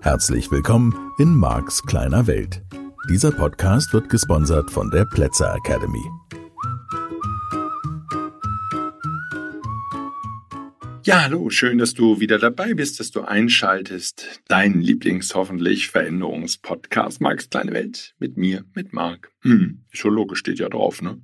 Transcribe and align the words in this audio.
Herzlich 0.00 0.50
willkommen 0.50 1.12
in 1.18 1.34
Marks 1.34 1.82
kleiner 1.82 2.26
Welt. 2.26 2.62
Dieser 3.10 3.30
Podcast 3.30 3.92
wird 3.92 4.08
gesponsert 4.08 4.70
von 4.70 4.90
der 4.90 5.04
Plätzer 5.04 5.54
Academy. 5.54 6.02
Ja, 11.04 11.24
hallo, 11.24 11.50
schön, 11.50 11.76
dass 11.76 11.92
du 11.92 12.20
wieder 12.20 12.38
dabei 12.38 12.72
bist, 12.72 13.00
dass 13.00 13.10
du 13.10 13.20
einschaltest. 13.20 14.40
Dein 14.48 14.80
Lieblings 14.80 15.34
hoffentlich 15.34 15.88
Veränderungspodcast 15.88 17.20
Marks 17.20 17.50
kleine 17.50 17.72
Welt 17.72 18.14
mit 18.18 18.38
mir, 18.38 18.64
mit 18.74 18.94
Marc. 18.94 19.30
Hm, 19.42 19.82
schon 19.92 20.14
logisch 20.14 20.38
steht 20.38 20.60
ja 20.60 20.70
drauf, 20.70 21.02
ne? 21.02 21.20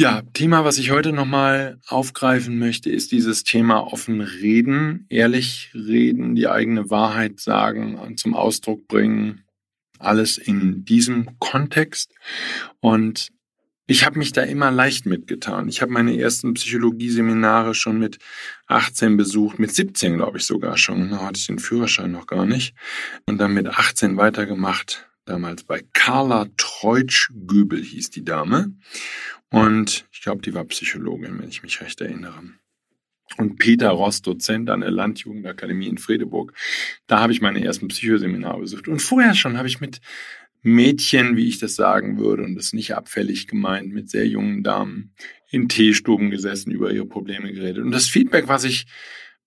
Ja, 0.00 0.22
Thema, 0.32 0.64
was 0.64 0.78
ich 0.78 0.92
heute 0.92 1.12
nochmal 1.12 1.78
aufgreifen 1.86 2.58
möchte, 2.58 2.88
ist 2.88 3.12
dieses 3.12 3.44
Thema 3.44 3.80
offen 3.80 4.22
reden, 4.22 5.04
ehrlich 5.10 5.72
reden, 5.74 6.34
die 6.34 6.48
eigene 6.48 6.88
Wahrheit 6.88 7.38
sagen 7.38 7.96
und 7.96 8.18
zum 8.18 8.32
Ausdruck 8.32 8.88
bringen. 8.88 9.44
Alles 9.98 10.38
in 10.38 10.86
diesem 10.86 11.38
Kontext. 11.38 12.14
Und 12.80 13.28
ich 13.86 14.06
habe 14.06 14.18
mich 14.18 14.32
da 14.32 14.40
immer 14.40 14.70
leicht 14.70 15.04
mitgetan. 15.04 15.68
Ich 15.68 15.82
habe 15.82 15.92
meine 15.92 16.18
ersten 16.18 16.54
Psychologieseminare 16.54 17.74
schon 17.74 17.98
mit 17.98 18.20
18 18.68 19.18
besucht, 19.18 19.58
mit 19.58 19.74
17 19.74 20.16
glaube 20.16 20.38
ich 20.38 20.46
sogar 20.46 20.78
schon. 20.78 21.10
Da 21.10 21.26
hatte 21.26 21.38
ich 21.38 21.46
den 21.46 21.58
Führerschein 21.58 22.10
noch 22.10 22.26
gar 22.26 22.46
nicht. 22.46 22.74
Und 23.26 23.36
dann 23.36 23.52
mit 23.52 23.66
18 23.66 24.16
weitergemacht. 24.16 25.09
Damals 25.30 25.62
bei 25.62 25.84
Carla 25.92 26.48
Treutsch-Göbel 26.56 27.80
hieß 27.80 28.10
die 28.10 28.24
Dame. 28.24 28.74
Und 29.48 30.04
ich 30.10 30.22
glaube, 30.22 30.42
die 30.42 30.54
war 30.54 30.64
Psychologin, 30.64 31.38
wenn 31.38 31.48
ich 31.48 31.62
mich 31.62 31.80
recht 31.80 32.00
erinnere. 32.00 32.42
Und 33.36 33.56
Peter 33.60 33.90
Ross, 33.90 34.22
Dozent 34.22 34.70
an 34.70 34.80
der 34.80 34.90
Landjugendakademie 34.90 35.86
in 35.86 35.98
Fredeburg. 35.98 36.52
Da 37.06 37.20
habe 37.20 37.32
ich 37.32 37.40
meine 37.40 37.64
ersten 37.64 37.86
Psychoseminare 37.86 38.58
besucht. 38.58 38.88
Und 38.88 39.00
vorher 39.00 39.36
schon 39.36 39.56
habe 39.56 39.68
ich 39.68 39.80
mit 39.80 40.00
Mädchen, 40.62 41.36
wie 41.36 41.46
ich 41.46 41.60
das 41.60 41.76
sagen 41.76 42.18
würde, 42.18 42.42
und 42.42 42.56
das 42.56 42.64
ist 42.64 42.74
nicht 42.74 42.96
abfällig 42.96 43.46
gemeint, 43.46 43.92
mit 43.92 44.10
sehr 44.10 44.26
jungen 44.26 44.64
Damen 44.64 45.14
in 45.48 45.68
Teestuben 45.68 46.30
gesessen, 46.30 46.72
über 46.72 46.90
ihre 46.90 47.06
Probleme 47.06 47.52
geredet. 47.52 47.84
Und 47.84 47.92
das 47.92 48.08
Feedback, 48.08 48.48
was 48.48 48.64
ich 48.64 48.86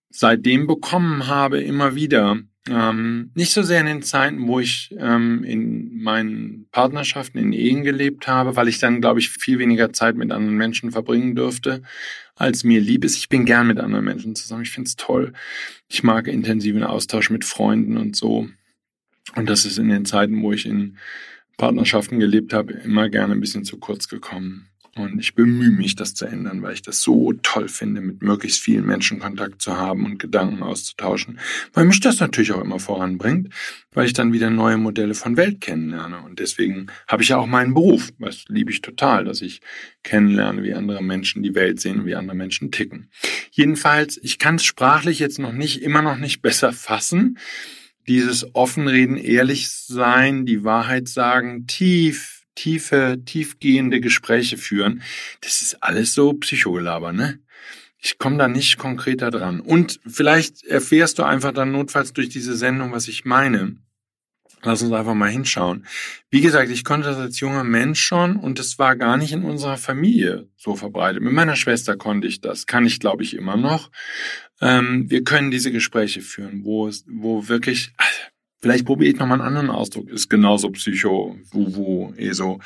seitdem 0.10 0.66
bekommen 0.66 1.28
habe, 1.28 1.62
immer 1.62 1.94
wieder, 1.94 2.40
ähm, 2.70 3.32
nicht 3.36 3.52
so 3.52 3.62
sehr 3.62 3.82
in 3.82 3.88
den 3.88 4.04
Zeiten, 4.04 4.48
wo 4.48 4.60
ich 4.60 4.96
ähm, 4.98 5.44
in 5.44 6.02
meinen 6.02 6.68
Partnerschaften, 6.72 7.38
in 7.38 7.52
Ehen 7.52 7.84
gelebt 7.84 8.28
habe, 8.28 8.56
weil 8.56 8.70
ich 8.70 8.80
dann, 8.80 9.02
glaube 9.02 9.20
ich, 9.20 9.30
viel 9.30 9.60
weniger 9.60 9.92
Zeit 9.92 10.16
mit 10.16 10.32
anderen 10.32 10.56
Menschen 10.56 10.92
verbringen 10.92 11.36
dürfte, 11.36 11.82
als 12.36 12.64
mir 12.64 12.80
lieb 12.80 13.04
ist. 13.04 13.18
Ich 13.18 13.28
bin 13.28 13.46
gern 13.46 13.68
mit 13.68 13.80
anderen 13.80 14.06
Menschen 14.06 14.36
zusammen. 14.36 14.64
Ich 14.64 14.72
finde 14.72 14.88
es 14.88 14.96
toll. 14.96 15.34
Ich 15.90 16.04
mag 16.04 16.28
intensiven 16.28 16.84
Austausch 16.84 17.30
mit 17.30 17.44
Freunden 17.44 17.98
und 17.98 18.16
so. 18.16 18.48
Und 19.36 19.50
das 19.50 19.66
ist 19.66 19.78
in 19.78 19.90
den 19.90 20.06
Zeiten, 20.06 20.42
wo 20.42 20.54
ich 20.54 20.66
in 20.66 20.98
Partnerschaften 21.58 22.20
gelebt 22.20 22.54
habe, 22.54 22.74
immer 22.74 23.10
gerne 23.10 23.34
ein 23.34 23.42
bisschen 23.42 23.66
zu 23.66 23.78
kurz 23.78 24.08
gekommen. 24.08 24.70
Und 24.96 25.20
ich 25.20 25.34
bemühe 25.34 25.72
mich, 25.72 25.96
das 25.96 26.14
zu 26.14 26.26
ändern, 26.26 26.62
weil 26.62 26.76
ich 26.76 26.84
das 26.84 27.02
so 27.02 27.34
toll 27.42 27.68
finde, 27.68 28.00
mit 28.00 28.22
möglichst 28.22 28.62
vielen 28.62 28.86
Menschen 28.86 29.20
Kontakt 29.20 29.60
zu 29.60 29.76
haben 29.76 30.06
und 30.06 30.20
Gedanken 30.20 30.62
auszutauschen. 30.62 31.40
Weil 31.74 31.86
mich 31.86 32.00
das 32.00 32.20
natürlich 32.20 32.52
auch 32.52 32.62
immer 32.62 32.80
voranbringt, 32.80 33.50
weil 33.92 34.06
ich 34.06 34.14
dann 34.14 34.34
wieder 34.34 34.52
neue 34.52 34.78
Modelle 34.78 35.16
von 35.16 35.36
Welt 35.36 35.62
kennenlerne. 35.62 36.22
Und 36.22 36.38
deswegen 36.38 36.88
habe 37.08 37.24
ich 37.24 37.30
ja 37.30 37.38
auch 37.38 37.48
meinen 37.48 37.74
Beruf. 37.74 38.10
Das 38.20 38.46
liebe 38.50 38.70
ich 38.70 38.82
total, 38.82 39.26
dass 39.26 39.42
ich 39.42 39.62
kennenlerne, 40.04 40.62
wie 40.62 40.76
andere 40.76 41.04
Menschen 41.04 41.42
die 41.42 41.56
Welt 41.56 41.82
sehen 41.82 42.02
und 42.02 42.06
wie 42.06 42.16
andere 42.16 42.38
Menschen 42.38 42.72
ticken. 42.72 43.10
Jedenfalls, 43.50 44.20
ich 44.22 44.38
kann 44.38 44.56
es 44.56 44.64
sprachlich 44.64 45.18
jetzt 45.18 45.40
noch 45.40 45.54
nicht, 45.54 45.82
immer 45.82 46.04
noch 46.04 46.18
nicht 46.18 46.44
besser 46.44 46.72
fassen 46.72 47.40
dieses 48.08 48.54
Offenreden, 48.54 49.18
ehrlich 49.18 49.70
sein, 49.70 50.46
die 50.46 50.64
Wahrheit 50.64 51.08
sagen, 51.08 51.68
tief, 51.68 52.33
tiefe, 52.56 53.22
tiefgehende 53.26 54.02
Gespräche 54.02 54.58
führen, 54.58 55.02
das 55.42 55.62
ist 55.62 55.84
alles 55.84 56.14
so 56.14 56.34
Psychogelaber, 56.34 57.14
ne? 57.14 57.40
Ich 57.98 58.18
komme 58.18 58.38
da 58.38 58.50
nicht 58.50 58.78
konkreter 58.78 59.32
dran. 59.32 59.62
Und 59.62 60.02
vielleicht 60.06 60.66
erfährst 60.66 61.20
du 61.20 61.24
einfach 61.24 61.54
dann 61.54 61.72
notfalls 61.72 62.12
durch 62.12 62.28
diese 62.28 62.58
Sendung, 62.58 62.92
was 62.92 63.08
ich 63.08 63.24
meine. 63.24 63.78
Lass 64.66 64.82
uns 64.82 64.94
einfach 64.94 65.14
mal 65.14 65.30
hinschauen. 65.30 65.86
Wie 66.30 66.40
gesagt, 66.40 66.70
ich 66.72 66.86
konnte 66.86 67.10
das 67.10 67.18
als 67.18 67.40
junger 67.42 67.66
Mensch 67.66 68.02
schon 68.02 68.38
und 68.38 68.60
es 68.60 68.80
war 68.80 68.96
gar 68.96 69.18
nicht 69.18 69.34
in 69.34 69.44
unserer 69.44 69.76
Familie 69.76 70.48
so 70.56 70.76
verbreitet. 70.76 71.22
Mit 71.22 71.34
meiner 71.34 71.58
Schwester 71.58 71.98
konnte 71.98 72.28
ich 72.28 72.40
das, 72.40 72.66
kann 72.66 72.86
ich 72.86 73.02
glaube 73.02 73.24
ich 73.24 73.36
immer 73.36 73.58
noch. 73.58 73.92
Ähm, 74.62 75.10
wir 75.10 75.26
können 75.26 75.52
diese 75.52 75.72
Gespräche 75.72 76.22
führen, 76.22 76.64
wo 76.64 76.90
wo 77.08 77.50
wirklich, 77.50 77.92
vielleicht 78.64 78.86
probiere 78.86 79.12
ich 79.12 79.20
nochmal 79.20 79.42
einen 79.42 79.48
anderen 79.48 79.70
Ausdruck, 79.70 80.10
ist 80.10 80.30
genauso 80.30 80.72
Psycho, 80.72 81.38
Wuwu, 81.52 82.14
ESO, 82.16 82.62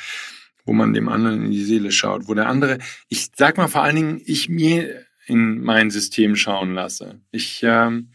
wo 0.64 0.74
man 0.74 0.94
dem 0.94 1.10
anderen 1.10 1.46
in 1.46 1.52
die 1.52 1.64
Seele 1.64 1.92
schaut, 1.92 2.28
wo 2.28 2.36
der 2.36 2.48
andere, 2.48 2.78
ich 3.10 3.30
sag 3.36 3.58
mal 3.58 3.68
vor 3.68 3.82
allen 3.82 3.96
Dingen, 3.96 4.22
ich 4.24 4.48
mir 4.48 5.04
in 5.26 5.60
mein 5.60 5.90
System 5.90 6.36
schauen 6.36 6.76
lasse. 6.76 7.20
Ich, 7.32 7.62
ähm, 7.64 8.12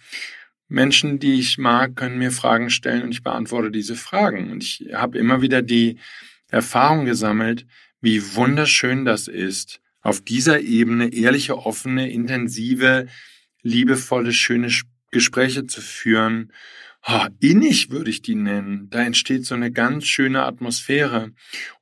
Menschen, 0.68 1.18
die 1.18 1.40
ich 1.40 1.58
mag, 1.58 1.96
können 1.96 2.18
mir 2.18 2.30
Fragen 2.30 2.70
stellen 2.70 3.02
und 3.02 3.10
ich 3.10 3.24
beantworte 3.24 3.72
diese 3.72 3.96
Fragen. 3.96 4.52
Und 4.52 4.62
ich 4.62 4.86
habe 4.94 5.18
immer 5.18 5.42
wieder 5.42 5.60
die 5.60 5.98
Erfahrung 6.50 7.04
gesammelt, 7.04 7.66
wie 8.00 8.36
wunderschön 8.36 9.04
das 9.04 9.26
ist, 9.26 9.80
auf 10.02 10.20
dieser 10.20 10.60
Ebene 10.60 11.12
ehrliche, 11.12 11.58
offene, 11.58 12.12
intensive, 12.12 13.06
liebevolle, 13.62 14.32
schöne 14.32 14.70
Gespräche 15.10 15.66
zu 15.66 15.80
führen 15.80 16.52
oh, 17.06 17.26
innig 17.40 17.90
würde 17.90 18.10
ich 18.10 18.22
die 18.22 18.34
nennen. 18.34 18.88
Da 18.90 19.02
entsteht 19.02 19.44
so 19.44 19.54
eine 19.54 19.72
ganz 19.72 20.06
schöne 20.06 20.44
Atmosphäre 20.44 21.32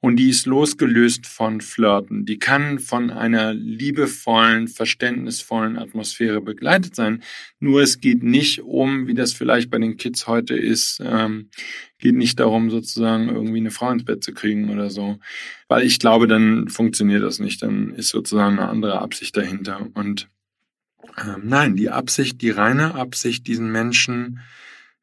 und 0.01 0.17
die 0.17 0.31
ist 0.31 0.47
losgelöst 0.47 1.27
von 1.27 1.61
Flirten. 1.61 2.25
Die 2.25 2.39
kann 2.39 2.79
von 2.79 3.11
einer 3.11 3.53
liebevollen, 3.53 4.69
verständnisvollen 4.69 5.79
Atmosphäre 5.79 6.41
begleitet 6.41 6.97
sein. 6.97 7.23
Nur 7.59 7.83
es 7.83 8.01
geht 8.01 8.23
nicht 8.23 8.61
um, 8.63 9.07
wie 9.07 9.15
das 9.15 9.33
vielleicht 9.35 9.71
bei 9.71 9.79
den 9.79 9.97
Kids 9.97 10.27
heute 10.27 10.57
ist, 10.57 11.01
ähm, 11.05 11.51
geht 11.99 12.15
nicht 12.15 12.41
darum, 12.41 12.71
sozusagen 12.71 13.29
irgendwie 13.29 13.59
eine 13.59 13.71
Frau 13.71 13.91
ins 13.91 14.05
Bett 14.05 14.25
zu 14.25 14.33
kriegen 14.33 14.71
oder 14.71 14.89
so. 14.89 15.19
Weil 15.69 15.85
ich 15.85 15.99
glaube, 15.99 16.29
dann 16.29 16.69
funktioniert 16.69 17.23
das 17.23 17.41
nicht. 17.41 17.63
Dann 17.63 17.95
ist 17.95 18.09
sozusagen 18.09 18.59
eine 18.59 18.69
andere 18.69 19.01
Absicht 19.03 19.37
dahinter. 19.37 19.87
Und 19.93 20.31
ähm, 21.19 21.43
nein, 21.45 21.77
die 21.77 21.91
Absicht, 21.91 22.41
die 22.41 22.51
reine 22.51 22.95
Absicht, 22.95 23.47
diesen 23.47 23.71
Menschen 23.71 24.41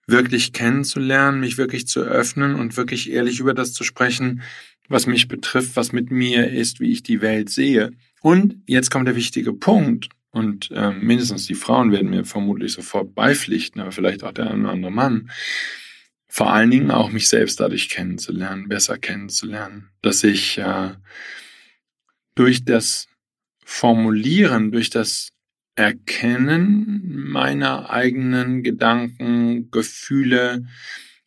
wirklich 0.08 0.54
kennenzulernen, 0.54 1.40
mich 1.40 1.58
wirklich 1.58 1.88
zu 1.88 2.02
öffnen 2.02 2.56
und 2.56 2.78
wirklich 2.78 3.12
ehrlich 3.12 3.40
über 3.40 3.54
das 3.54 3.74
zu 3.74 3.84
sprechen, 3.84 4.42
was 4.90 5.06
mich 5.06 5.28
betrifft, 5.28 5.76
was 5.76 5.92
mit 5.92 6.12
mir 6.12 6.50
ist, 6.50 6.80
wie 6.80 6.92
ich 6.92 7.04
die 7.04 7.22
Welt 7.22 7.50
sehe. 7.50 7.92
Und 8.22 8.62
jetzt 8.66 8.90
kommt 8.90 9.08
der 9.08 9.18
wichtige 9.18 9.54
Punkt, 9.54 10.10
und 10.38 10.70
äh, 10.72 10.92
mindestens 10.92 11.48
die 11.48 11.56
Frauen 11.56 11.92
werden 11.92 12.12
mir 12.12 12.24
vermutlich 12.24 12.74
sofort 12.74 13.16
beipflichten, 13.16 13.82
aber 13.82 13.92
vielleicht 13.92 14.24
auch 14.24 14.32
der 14.32 14.52
eine 14.52 14.64
oder 14.64 14.72
andere 14.72 14.92
Mann. 14.92 15.32
Vor 16.28 16.54
allen 16.54 16.70
Dingen 16.70 16.92
auch 16.92 17.10
mich 17.12 17.28
selbst 17.28 17.60
dadurch 17.60 17.90
kennenzulernen, 17.90 18.68
besser 18.68 19.00
kennenzulernen, 19.00 19.90
dass 20.02 20.24
ich 20.24 20.60
äh, 20.60 20.92
durch 22.36 22.66
das 22.66 23.08
Formulieren, 23.66 24.72
durch 24.72 24.92
das 24.92 25.30
Erkennen 25.76 27.26
meiner 27.28 27.90
eigenen 27.90 28.64
Gedanken, 28.64 29.37
Gefühle 29.78 30.66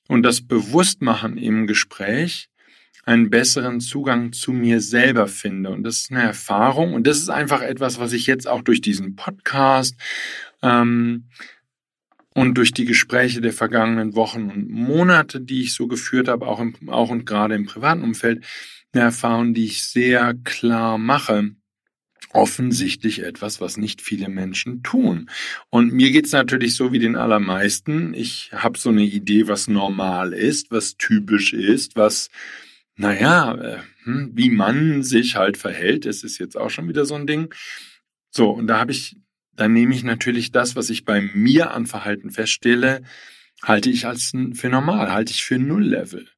und 0.08 0.24
das 0.24 0.42
Bewusstmachen 0.42 1.38
im 1.38 1.68
Gespräch 1.68 2.48
einen 3.04 3.30
besseren 3.30 3.80
Zugang 3.80 4.32
zu 4.32 4.52
mir 4.52 4.80
selber 4.80 5.28
finde. 5.28 5.70
Und 5.70 5.84
das 5.84 5.98
ist 5.98 6.10
eine 6.10 6.22
Erfahrung 6.22 6.94
und 6.94 7.06
das 7.06 7.18
ist 7.18 7.30
einfach 7.30 7.62
etwas, 7.62 7.98
was 8.00 8.12
ich 8.12 8.26
jetzt 8.26 8.48
auch 8.48 8.62
durch 8.62 8.80
diesen 8.80 9.14
Podcast 9.14 9.94
ähm, 10.62 11.28
und 12.34 12.54
durch 12.54 12.72
die 12.72 12.84
Gespräche 12.84 13.40
der 13.40 13.52
vergangenen 13.52 14.16
Wochen 14.16 14.50
und 14.50 14.68
Monate, 14.68 15.40
die 15.40 15.62
ich 15.62 15.74
so 15.74 15.86
geführt 15.86 16.28
habe, 16.28 16.46
auch, 16.46 16.60
im, 16.60 16.74
auch 16.88 17.10
und 17.10 17.24
gerade 17.24 17.54
im 17.54 17.66
privaten 17.66 18.02
Umfeld, 18.02 18.44
eine 18.92 19.04
Erfahrung, 19.04 19.54
die 19.54 19.66
ich 19.66 19.84
sehr 19.84 20.34
klar 20.42 20.98
mache 20.98 21.54
offensichtlich 22.32 23.22
etwas, 23.22 23.60
was 23.60 23.76
nicht 23.76 24.00
viele 24.00 24.28
Menschen 24.28 24.82
tun. 24.82 25.28
Und 25.68 25.92
mir 25.92 26.10
geht's 26.10 26.32
natürlich 26.32 26.76
so 26.76 26.92
wie 26.92 26.98
den 26.98 27.16
allermeisten. 27.16 28.14
Ich 28.14 28.50
habe 28.52 28.78
so 28.78 28.90
eine 28.90 29.02
Idee, 29.02 29.48
was 29.48 29.68
normal 29.68 30.32
ist, 30.32 30.70
was 30.70 30.96
typisch 30.96 31.52
ist, 31.52 31.96
was, 31.96 32.30
naja, 32.96 33.54
äh, 33.54 33.78
hm, 34.04 34.30
wie 34.34 34.50
man 34.50 35.02
sich 35.02 35.36
halt 35.36 35.56
verhält. 35.56 36.06
Es 36.06 36.22
ist 36.22 36.38
jetzt 36.38 36.56
auch 36.56 36.70
schon 36.70 36.88
wieder 36.88 37.04
so 37.04 37.16
ein 37.16 37.26
Ding. 37.26 37.52
So, 38.30 38.50
und 38.50 38.68
da 38.68 38.78
habe 38.78 38.92
ich, 38.92 39.16
dann 39.52 39.72
nehme 39.72 39.94
ich 39.94 40.04
natürlich 40.04 40.52
das, 40.52 40.76
was 40.76 40.88
ich 40.88 41.04
bei 41.04 41.20
mir 41.20 41.72
an 41.72 41.86
Verhalten 41.86 42.30
feststelle, 42.30 43.02
halte 43.62 43.90
ich 43.90 44.06
als 44.06 44.32
für 44.54 44.68
normal, 44.68 45.12
halte 45.12 45.32
ich 45.32 45.44
für 45.44 45.58
Null-Level. 45.58 46.28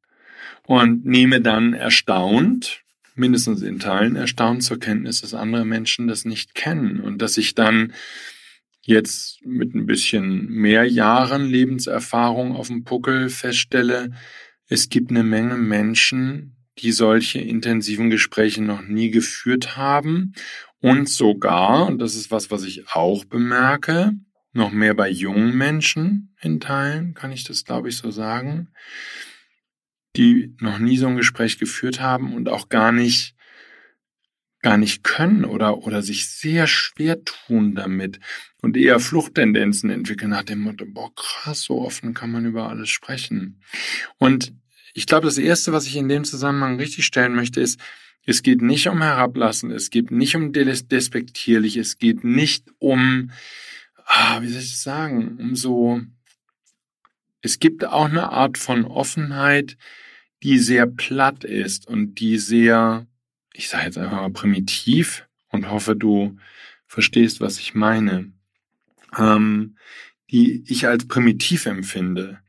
Und 0.64 1.04
nehme 1.04 1.40
dann 1.40 1.74
erstaunt, 1.74 2.82
mindestens 3.14 3.62
in 3.62 3.78
Teilen 3.78 4.16
erstaunt 4.16 4.62
zur 4.62 4.78
Kenntnis, 4.78 5.20
dass 5.20 5.34
andere 5.34 5.64
Menschen 5.64 6.08
das 6.08 6.24
nicht 6.24 6.54
kennen 6.54 7.00
und 7.00 7.20
dass 7.20 7.36
ich 7.36 7.54
dann 7.54 7.92
jetzt 8.82 9.44
mit 9.44 9.74
ein 9.74 9.86
bisschen 9.86 10.48
mehr 10.48 10.84
Jahren 10.84 11.46
Lebenserfahrung 11.46 12.56
auf 12.56 12.68
dem 12.68 12.84
Puckel 12.84 13.28
feststelle, 13.28 14.10
es 14.68 14.88
gibt 14.88 15.10
eine 15.10 15.22
Menge 15.22 15.56
Menschen, 15.56 16.56
die 16.78 16.92
solche 16.92 17.38
intensiven 17.38 18.10
Gespräche 18.10 18.62
noch 18.62 18.82
nie 18.82 19.10
geführt 19.10 19.76
haben 19.76 20.32
und 20.80 21.08
sogar, 21.08 21.86
und 21.86 21.98
das 21.98 22.14
ist 22.14 22.30
was, 22.30 22.50
was 22.50 22.64
ich 22.64 22.88
auch 22.88 23.24
bemerke, 23.24 24.12
noch 24.52 24.72
mehr 24.72 24.94
bei 24.94 25.08
jungen 25.08 25.56
Menschen 25.56 26.34
in 26.40 26.60
Teilen, 26.60 27.14
kann 27.14 27.32
ich 27.32 27.44
das, 27.44 27.64
glaube 27.64 27.88
ich, 27.88 27.96
so 27.96 28.10
sagen, 28.10 28.68
die 30.16 30.54
noch 30.60 30.78
nie 30.78 30.98
so 30.98 31.06
ein 31.06 31.16
Gespräch 31.16 31.58
geführt 31.58 32.00
haben 32.00 32.34
und 32.34 32.48
auch 32.48 32.68
gar 32.68 32.92
nicht 32.92 33.34
gar 34.62 34.76
nicht 34.76 35.02
können 35.02 35.44
oder, 35.44 35.78
oder 35.78 36.02
sich 36.02 36.28
sehr 36.28 36.68
schwer 36.68 37.24
tun 37.24 37.74
damit 37.74 38.20
und 38.62 38.76
eher 38.76 39.00
Fluchttendenzen 39.00 39.90
entwickeln 39.90 40.30
nach 40.30 40.44
dem 40.44 40.60
Motto, 40.60 40.86
boah, 40.86 41.12
krass, 41.14 41.62
so 41.62 41.82
offen 41.82 42.14
kann 42.14 42.30
man 42.30 42.46
über 42.46 42.68
alles 42.68 42.88
sprechen. 42.88 43.60
Und 44.18 44.54
ich 44.94 45.06
glaube, 45.06 45.26
das 45.26 45.38
Erste, 45.38 45.72
was 45.72 45.86
ich 45.86 45.96
in 45.96 46.08
dem 46.08 46.22
Zusammenhang 46.22 46.76
richtig 46.76 47.04
stellen 47.04 47.34
möchte, 47.34 47.60
ist, 47.60 47.80
es 48.24 48.44
geht 48.44 48.62
nicht 48.62 48.86
um 48.86 49.02
Herablassen, 49.02 49.72
es 49.72 49.90
geht 49.90 50.12
nicht 50.12 50.36
um 50.36 50.52
despektierlich, 50.52 51.76
es 51.76 51.98
geht 51.98 52.22
nicht 52.22 52.66
um, 52.78 53.32
ah, 54.04 54.42
wie 54.42 54.48
soll 54.48 54.62
ich 54.62 54.70
das 54.70 54.82
sagen, 54.84 55.38
um 55.40 55.56
so, 55.56 56.00
es 57.40 57.58
gibt 57.58 57.84
auch 57.84 58.04
eine 58.04 58.30
Art 58.30 58.58
von 58.58 58.84
Offenheit, 58.84 59.76
die 60.42 60.58
sehr 60.58 60.86
platt 60.86 61.44
ist 61.44 61.86
und 61.86 62.16
die 62.16 62.38
sehr, 62.38 63.06
ich 63.52 63.68
sage 63.68 63.84
jetzt 63.84 63.98
einfach 63.98 64.20
mal 64.20 64.32
primitiv 64.32 65.26
und 65.48 65.70
hoffe, 65.70 65.94
du 65.94 66.36
verstehst, 66.86 67.40
was 67.40 67.58
ich 67.58 67.74
meine, 67.74 68.32
ähm, 69.16 69.76
die 70.30 70.64
ich 70.66 70.86
als 70.86 71.06
primitiv 71.06 71.66
empfinde 71.66 72.40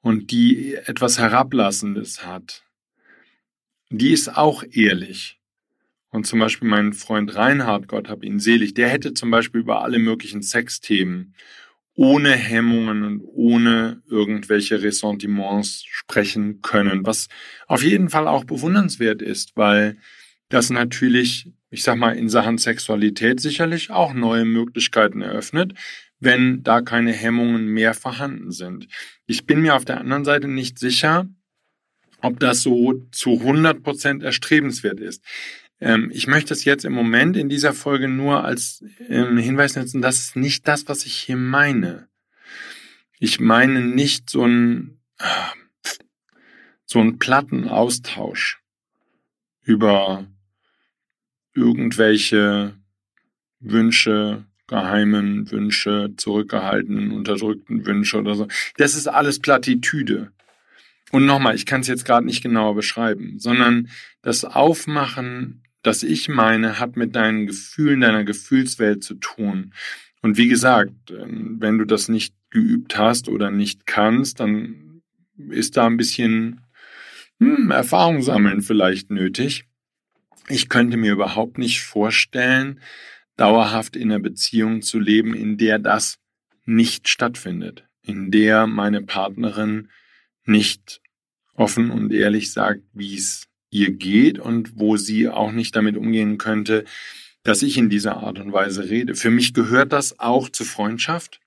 und 0.00 0.30
die 0.30 0.74
etwas 0.74 1.18
Herablassendes 1.18 2.24
hat. 2.24 2.64
Die 3.90 4.12
ist 4.12 4.36
auch 4.36 4.64
ehrlich. 4.70 5.40
Und 6.10 6.26
zum 6.26 6.38
Beispiel 6.38 6.68
mein 6.68 6.92
Freund 6.92 7.34
Reinhard, 7.34 7.88
Gott 7.88 8.08
hab 8.08 8.24
ihn 8.24 8.40
selig, 8.40 8.74
der 8.74 8.88
hätte 8.88 9.14
zum 9.14 9.30
Beispiel 9.30 9.60
über 9.60 9.82
alle 9.82 9.98
möglichen 9.98 10.42
Sexthemen 10.42 11.34
ohne 11.96 12.30
Hemmungen 12.30 13.02
und 13.02 13.22
ohne 13.24 14.02
irgendwelche 14.06 14.82
Ressentiments 14.82 15.82
sprechen 15.88 16.60
können, 16.60 17.04
was 17.06 17.28
auf 17.66 17.82
jeden 17.82 18.10
Fall 18.10 18.28
auch 18.28 18.44
bewundernswert 18.44 19.22
ist, 19.22 19.56
weil 19.56 19.96
das 20.50 20.70
natürlich, 20.70 21.50
ich 21.70 21.82
sag 21.82 21.96
mal, 21.96 22.16
in 22.16 22.28
Sachen 22.28 22.58
Sexualität 22.58 23.40
sicherlich 23.40 23.90
auch 23.90 24.12
neue 24.12 24.44
Möglichkeiten 24.44 25.22
eröffnet, 25.22 25.72
wenn 26.20 26.62
da 26.62 26.82
keine 26.82 27.12
Hemmungen 27.12 27.66
mehr 27.66 27.94
vorhanden 27.94 28.50
sind. 28.50 28.88
Ich 29.26 29.46
bin 29.46 29.62
mir 29.62 29.74
auf 29.74 29.86
der 29.86 29.98
anderen 29.98 30.24
Seite 30.24 30.48
nicht 30.48 30.78
sicher, 30.78 31.26
ob 32.20 32.38
das 32.40 32.60
so 32.60 32.94
zu 33.10 33.40
100 33.40 33.82
Prozent 33.82 34.22
erstrebenswert 34.22 35.00
ist. 35.00 35.24
Ähm, 35.80 36.10
ich 36.12 36.26
möchte 36.26 36.54
es 36.54 36.64
jetzt 36.64 36.84
im 36.84 36.92
Moment 36.92 37.36
in 37.36 37.48
dieser 37.48 37.72
Folge 37.72 38.08
nur 38.08 38.44
als 38.44 38.84
ähm, 39.08 39.36
Hinweis 39.36 39.76
nutzen, 39.76 40.02
das 40.02 40.18
ist 40.18 40.36
nicht 40.36 40.66
das, 40.66 40.88
was 40.88 41.04
ich 41.04 41.14
hier 41.14 41.36
meine. 41.36 42.08
Ich 43.18 43.40
meine 43.40 43.80
nicht 43.80 44.30
so 44.30 44.46
ein, 44.46 45.00
so 46.84 47.00
einen 47.00 47.18
platten 47.18 47.68
Austausch 47.68 48.60
über 49.62 50.26
irgendwelche 51.54 52.74
Wünsche, 53.60 54.44
geheimen 54.66 55.50
Wünsche, 55.50 56.12
zurückgehaltenen, 56.16 57.12
unterdrückten 57.12 57.86
Wünsche 57.86 58.18
oder 58.18 58.34
so. 58.34 58.48
Das 58.76 58.94
ist 58.94 59.08
alles 59.08 59.40
Plattitüde. 59.40 60.32
Und 61.12 61.24
nochmal, 61.24 61.54
ich 61.54 61.66
kann 61.66 61.80
es 61.80 61.86
jetzt 61.86 62.04
gerade 62.04 62.26
nicht 62.26 62.42
genauer 62.42 62.74
beschreiben, 62.74 63.38
sondern 63.38 63.88
das 64.22 64.44
Aufmachen 64.44 65.62
das 65.86 66.02
ich 66.02 66.28
meine, 66.28 66.80
hat 66.80 66.96
mit 66.96 67.14
deinen 67.14 67.46
Gefühlen, 67.46 68.00
deiner 68.00 68.24
Gefühlswelt 68.24 69.04
zu 69.04 69.14
tun. 69.14 69.72
Und 70.20 70.36
wie 70.36 70.48
gesagt, 70.48 71.10
ähm, 71.10 71.56
wenn 71.60 71.78
du 71.78 71.84
das 71.84 72.08
nicht 72.08 72.34
geübt 72.50 72.98
hast 72.98 73.28
oder 73.28 73.50
nicht 73.50 73.86
kannst, 73.86 74.40
dann 74.40 75.02
ist 75.50 75.76
da 75.76 75.86
ein 75.86 75.96
bisschen 75.96 76.62
hm, 77.38 77.70
Erfahrung 77.70 78.22
sammeln 78.22 78.62
vielleicht 78.62 79.10
nötig. 79.10 79.66
Ich 80.48 80.68
könnte 80.68 80.96
mir 80.96 81.12
überhaupt 81.12 81.58
nicht 81.58 81.82
vorstellen, 81.82 82.80
dauerhaft 83.36 83.96
in 83.96 84.10
einer 84.10 84.20
Beziehung 84.20 84.82
zu 84.82 84.98
leben, 84.98 85.34
in 85.34 85.58
der 85.58 85.78
das 85.78 86.18
nicht 86.64 87.08
stattfindet, 87.08 87.84
in 88.02 88.30
der 88.30 88.66
meine 88.66 89.02
Partnerin 89.02 89.90
nicht 90.44 91.00
offen 91.54 91.90
und 91.90 92.12
ehrlich 92.12 92.52
sagt, 92.52 92.82
wie 92.92 93.16
es 93.16 93.45
ihr 93.76 93.92
geht 93.92 94.38
und 94.38 94.78
wo 94.78 94.96
sie 94.96 95.28
auch 95.28 95.52
nicht 95.52 95.76
damit 95.76 95.96
umgehen 95.96 96.38
könnte, 96.38 96.84
dass 97.42 97.62
ich 97.62 97.76
in 97.76 97.90
dieser 97.90 98.16
Art 98.16 98.38
und 98.38 98.52
Weise 98.52 98.88
rede. 98.88 99.14
Für 99.14 99.30
mich 99.30 99.54
gehört 99.54 99.92
das 99.92 100.18
auch 100.18 100.48
zur 100.48 100.66
Freundschaft. 100.66 101.40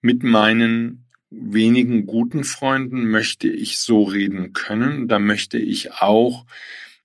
Mit 0.00 0.22
meinen 0.22 1.06
wenigen 1.30 2.06
guten 2.06 2.44
Freunden 2.44 3.10
möchte 3.10 3.48
ich 3.48 3.78
so 3.78 4.04
reden 4.04 4.52
können. 4.52 5.08
Da 5.08 5.18
möchte 5.18 5.58
ich 5.58 5.92
auch, 5.94 6.46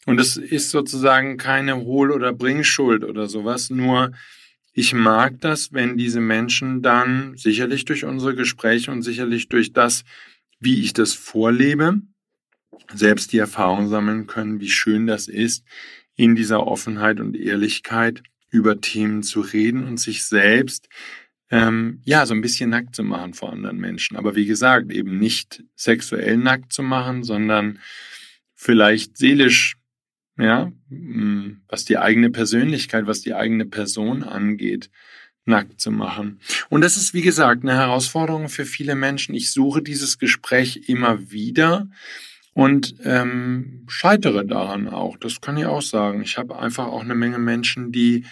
und 0.06 0.20
es 0.20 0.38
ist 0.38 0.70
sozusagen 0.70 1.38
keine 1.38 1.78
Hohl- 1.78 2.12
oder 2.12 2.34
Bringschuld 2.34 3.04
oder 3.04 3.28
sowas, 3.28 3.70
nur 3.70 4.12
ich 4.74 4.94
mag 4.94 5.40
das, 5.40 5.72
wenn 5.72 5.98
diese 5.98 6.20
Menschen 6.20 6.82
dann 6.82 7.38
sicherlich 7.38 7.86
durch 7.86 8.06
unsere 8.06 8.36
Gespräche 8.36 8.92
und 8.92 9.04
sicherlich 9.04 9.48
durch 9.48 9.72
das, 9.72 10.04
wie 10.60 10.82
ich 10.82 10.94
das 10.94 11.14
vorlebe, 11.14 12.02
selbst 12.94 13.32
die 13.34 13.38
Erfahrung 13.38 13.88
sammeln 13.88 14.28
können, 14.28 14.60
wie 14.60 14.70
schön 14.70 15.08
das 15.08 15.28
ist, 15.28 15.64
in 16.16 16.36
dieser 16.36 16.68
Offenheit 16.68 17.20
und 17.20 17.36
Ehrlichkeit 17.36 18.24
über 18.50 18.80
Themen 18.82 19.24
zu 19.24 19.42
reden 19.42 19.84
und 19.84 20.00
sich 20.00 20.24
selbst 20.26 20.88
ähm, 21.50 22.02
ja 22.04 22.26
so 22.26 22.34
ein 22.34 22.42
bisschen 22.42 22.70
nackt 22.70 22.96
zu 22.96 23.04
machen 23.04 23.34
vor 23.34 23.52
anderen 23.52 23.78
Menschen. 23.78 24.18
Aber 24.18 24.36
wie 24.36 24.46
gesagt, 24.46 24.92
eben 24.92 25.18
nicht 25.18 25.64
sexuell 25.76 26.38
nackt 26.38 26.72
zu 26.72 26.84
machen, 26.84 27.24
sondern 27.24 27.80
vielleicht 28.56 29.18
seelisch, 29.18 29.76
ja, 30.38 30.72
mm, 30.90 31.62
was 31.68 31.86
die 31.86 31.98
eigene 31.98 32.30
Persönlichkeit, 32.30 33.08
was 33.08 33.22
die 33.22 33.34
eigene 33.34 33.66
Person 33.66 34.24
angeht, 34.24 34.90
nackt 35.46 35.82
zu 35.82 35.92
machen. 35.92 36.40
Und 36.70 36.82
das 36.82 36.98
ist, 36.98 37.14
wie 37.14 37.22
gesagt, 37.22 37.64
eine 37.64 37.76
Herausforderung 37.76 38.50
für 38.50 38.66
viele 38.66 38.96
Menschen. 38.96 39.36
Ich 39.36 39.52
suche 39.52 39.82
dieses 39.82 40.18
Gespräch 40.18 40.88
immer 40.88 41.32
wieder 41.32 41.90
und 42.54 42.96
ähm, 43.04 43.84
scheitere 43.88 44.46
daran 44.46 44.88
auch. 44.88 45.18
Das 45.18 45.42
kann 45.42 45.58
ich 45.58 45.66
auch 45.66 45.82
sagen. 45.82 46.22
Ich 46.22 46.38
habe 46.38 46.58
einfach 46.60 46.88
auch 46.88 47.02
eine 47.02 47.16
Menge 47.16 47.40
Menschen, 47.40 47.92
die 47.92 48.26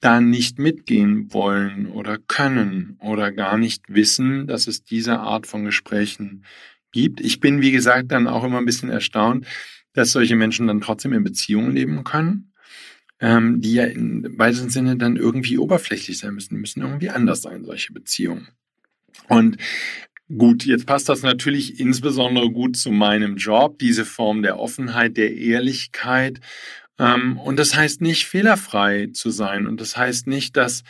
da 0.00 0.20
nicht 0.20 0.58
mitgehen 0.58 1.32
wollen 1.32 1.86
oder 1.86 2.18
können 2.18 2.98
oder 3.00 3.30
gar 3.30 3.56
nicht 3.56 3.84
wissen, 3.86 4.48
dass 4.48 4.66
es 4.66 4.82
diese 4.82 5.20
Art 5.20 5.46
von 5.46 5.64
Gesprächen 5.64 6.44
gibt. 6.90 7.20
Ich 7.20 7.38
bin, 7.38 7.62
wie 7.62 7.70
gesagt, 7.70 8.10
dann 8.10 8.26
auch 8.26 8.42
immer 8.42 8.58
ein 8.58 8.64
bisschen 8.64 8.90
erstaunt, 8.90 9.46
dass 9.92 10.10
solche 10.10 10.34
Menschen 10.34 10.66
dann 10.66 10.80
trotzdem 10.80 11.12
in 11.12 11.22
Beziehungen 11.22 11.72
leben 11.72 12.02
können, 12.02 12.52
ähm, 13.20 13.60
die 13.60 13.74
ja 13.74 13.84
in 13.84 14.38
weiteren 14.38 14.70
Sinne 14.70 14.96
dann 14.96 15.16
irgendwie 15.16 15.58
oberflächlich 15.58 16.18
sein 16.18 16.34
müssen. 16.34 16.54
Die 16.54 16.60
müssen 16.60 16.82
irgendwie 16.82 17.10
anders 17.10 17.42
sein, 17.42 17.64
solche 17.64 17.92
Beziehungen. 17.92 18.48
Und 19.28 19.56
Gut, 20.38 20.64
jetzt 20.64 20.86
passt 20.86 21.10
das 21.10 21.22
natürlich 21.22 21.78
insbesondere 21.78 22.50
gut 22.50 22.76
zu 22.76 22.90
meinem 22.90 23.36
Job, 23.36 23.78
diese 23.78 24.06
Form 24.06 24.42
der 24.42 24.58
Offenheit, 24.58 25.18
der 25.18 25.36
Ehrlichkeit. 25.36 26.40
Ähm, 26.98 27.38
und 27.38 27.58
das 27.58 27.76
heißt 27.76 28.00
nicht 28.00 28.26
fehlerfrei 28.26 29.08
zu 29.12 29.28
sein. 29.30 29.66
Und 29.66 29.80
das 29.80 29.96
heißt 29.96 30.26
nicht, 30.26 30.56
dass 30.56 30.84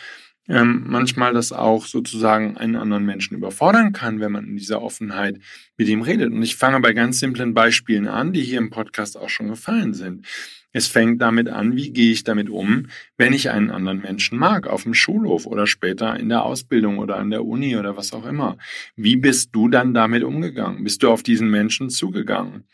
ähm, 0.48 0.84
manchmal 0.86 1.32
das 1.32 1.52
auch 1.52 1.86
sozusagen 1.86 2.56
einen 2.56 2.76
anderen 2.76 3.04
Menschen 3.04 3.36
überfordern 3.36 3.92
kann, 3.92 4.20
wenn 4.20 4.30
man 4.30 4.46
in 4.46 4.56
dieser 4.56 4.80
Offenheit 4.80 5.40
mit 5.76 5.88
ihm 5.88 6.02
redet. 6.02 6.30
Und 6.30 6.42
ich 6.42 6.56
fange 6.56 6.78
bei 6.80 6.92
ganz 6.92 7.18
simplen 7.18 7.52
Beispielen 7.52 8.06
an, 8.06 8.32
die 8.32 8.42
hier 8.42 8.58
im 8.58 8.70
Podcast 8.70 9.16
auch 9.16 9.28
schon 9.28 9.48
gefallen 9.48 9.92
sind. 9.94 10.24
Es 10.72 10.86
fängt 10.86 11.20
damit 11.20 11.48
an, 11.48 11.76
wie 11.76 11.92
gehe 11.92 12.12
ich 12.12 12.24
damit 12.24 12.48
um, 12.48 12.86
wenn 13.16 13.32
ich 13.32 13.50
einen 13.50 13.70
anderen 13.70 14.00
Menschen 14.00 14.38
mag, 14.38 14.66
auf 14.66 14.84
dem 14.84 14.94
Schulhof 14.94 15.46
oder 15.46 15.66
später 15.66 16.18
in 16.18 16.28
der 16.28 16.44
Ausbildung 16.44 16.98
oder 16.98 17.16
an 17.18 17.30
der 17.30 17.44
Uni 17.44 17.76
oder 17.76 17.96
was 17.96 18.12
auch 18.12 18.26
immer. 18.26 18.56
Wie 18.96 19.16
bist 19.16 19.50
du 19.52 19.68
dann 19.68 19.94
damit 19.94 20.24
umgegangen? 20.24 20.82
Bist 20.84 21.02
du 21.02 21.10
auf 21.10 21.22
diesen 21.22 21.50
Menschen 21.50 21.90
zugegangen? 21.90 22.64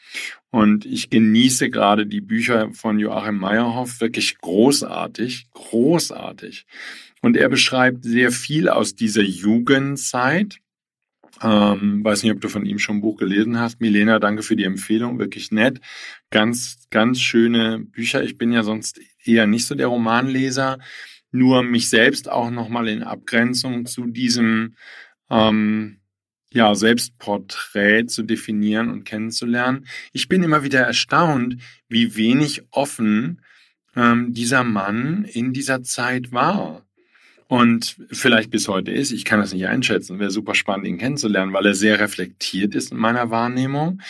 Und 0.51 0.87
ich 0.87 1.11
genieße 1.11 1.71
gerade 1.71 2.07
die 2.07 2.21
Bücher 2.21 2.71
von 2.73 2.99
Joachim 2.99 3.39
Meyerhoff 3.39 4.01
wirklich 4.01 4.39
großartig, 4.39 5.49
großartig. 5.53 6.67
Und 7.21 7.37
er 7.37 7.49
beschreibt 7.49 8.05
sehr 8.05 8.31
viel 8.31 8.69
aus 8.69 8.95
dieser 8.95 9.23
Jugendzeit 9.23 10.61
Ähm, 11.43 12.05
weiß 12.05 12.23
nicht, 12.23 12.33
ob 12.33 12.41
du 12.41 12.49
von 12.49 12.67
ihm 12.67 12.79
schon 12.79 12.97
ein 12.97 13.01
Buch 13.01 13.17
gelesen 13.17 13.59
hast. 13.59 13.81
Milena, 13.81 14.19
danke 14.19 14.43
für 14.43 14.57
die 14.57 14.65
Empfehlung, 14.65 15.19
wirklich 15.19 15.53
nett. 15.53 15.81
Ganz, 16.31 16.89
ganz 16.91 17.21
schöne 17.21 17.79
Bücher. 17.79 18.23
Ich 18.23 18.39
bin 18.39 18.53
ja 18.53 18.63
sonst 18.63 19.01
eher 19.25 19.47
nicht 19.47 19.67
so 19.67 19.75
der 19.75 19.87
Romanleser, 19.87 20.79
nur 21.31 21.63
mich 21.63 21.91
selbst 21.91 22.29
auch 22.29 22.51
nochmal 22.51 22.89
in 22.89 23.03
Abgrenzung 23.03 23.87
zu 23.87 24.07
diesem 24.07 24.77
ähm, 25.31 26.01
ja, 26.51 26.75
Selbstporträt 26.75 28.07
zu 28.07 28.23
definieren 28.23 28.91
und 28.91 29.05
kennenzulernen. 29.05 29.87
Ich 30.13 30.29
bin 30.29 30.43
immer 30.43 30.65
wieder 30.65 30.81
erstaunt, 30.81 31.57
wie 31.89 32.17
wenig 32.17 32.63
offen 32.71 33.43
ähm, 33.95 34.33
dieser 34.33 34.65
Mann 34.65 35.25
in 35.25 35.53
dieser 35.53 35.83
Zeit 35.83 36.33
war 36.33 36.88
und 37.49 37.97
vielleicht 38.11 38.51
bis 38.51 38.69
heute 38.69 38.93
ist. 38.93 39.11
Ich 39.11 39.25
kann 39.25 39.41
das 39.41 39.53
nicht 39.53 39.67
einschätzen. 39.67 40.21
Wäre 40.21 40.31
super 40.31 40.55
spannend, 40.55 40.87
ihn 40.87 40.99
kennenzulernen, 40.99 41.53
weil 41.53 41.67
er 41.67 41.75
sehr 41.75 41.99
reflektiert 41.99 42.75
ist 42.75 42.93
in 42.93 42.99
meiner 42.99 43.31
Wahrnehmung. 43.31 44.01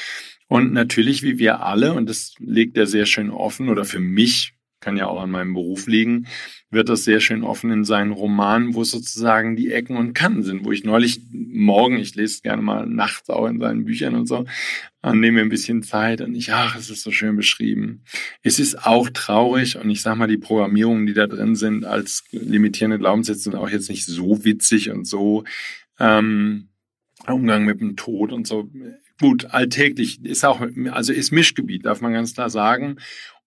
Und 0.49 0.73
natürlich, 0.73 1.23
wie 1.23 1.39
wir 1.39 1.63
alle, 1.63 1.95
und 1.95 2.09
das 2.09 2.35
legt 2.39 2.77
er 2.77 2.87
sehr 2.87 3.07
schön 3.07 3.31
offen, 3.31 3.69
oder 3.69 3.85
für 3.85 4.01
mich 4.01 4.55
kann 4.81 4.97
ja 4.97 5.07
auch 5.07 5.21
an 5.21 5.31
meinem 5.31 5.55
Beruf 5.55 5.87
liegen, 5.87 6.27
wird 6.71 6.89
das 6.89 7.05
sehr 7.05 7.21
schön 7.21 7.43
offen 7.43 7.71
in 7.71 7.85
seinen 7.85 8.13
Romanen, 8.13 8.75
wo 8.75 8.85
sozusagen 8.85 9.57
die 9.57 9.73
Ecken 9.73 9.97
und 9.97 10.13
Kanten 10.13 10.43
sind, 10.43 10.65
wo 10.65 10.73
ich 10.73 10.85
neulich 10.85 11.21
morgen, 11.33 11.99
ich 11.99 12.15
lese 12.15 12.43
gerne 12.43 12.63
mal 12.63 12.87
nachts 12.87 13.29
auch 13.31 13.47
in 13.47 13.59
seinen 13.59 13.85
Büchern 13.85 14.15
und 14.15 14.27
so, 14.27 14.45
nehme 15.03 15.33
mir 15.33 15.41
ein 15.41 15.49
bisschen 15.49 15.83
Zeit 15.83 16.21
und 16.21 16.35
ich, 16.35 16.53
ach, 16.53 16.77
es 16.77 16.91
ist 16.91 17.03
so 17.03 17.11
schön 17.11 17.37
beschrieben. 17.37 18.03
Es 18.43 18.59
ist 18.59 18.87
auch 18.87 19.09
traurig 19.11 19.77
und 19.77 19.91
ich 19.91 20.03
sag 20.03 20.17
mal, 20.17 20.29
die 20.29 20.39
Programmierungen, 20.39 21.07
die 21.07 21.15
da 21.15 21.27
drin 21.27 21.57
sind 21.57 21.85
als 21.85 22.25
limitierende 22.31 22.99
Glaubenssätze 22.99 23.41
sind 23.41 23.55
auch 23.55 23.71
jetzt 23.71 23.89
nicht 23.89 24.07
so 24.07 24.45
witzig 24.45 24.91
und 24.91 25.07
so 25.07 25.45
ähm, 25.99 26.69
Umgang 27.27 27.65
mit 27.65 27.81
dem 27.81 27.97
Tod 27.97 28.33
und 28.33 28.47
so. 28.47 28.71
Gut, 29.21 29.47
alltäglich 29.47 30.25
ist 30.25 30.45
auch, 30.45 30.61
also 30.91 31.13
ist 31.13 31.33
Mischgebiet, 31.33 31.87
darf 31.87 32.01
man 32.01 32.13
ganz 32.13 32.35
klar 32.35 32.51
sagen 32.51 32.99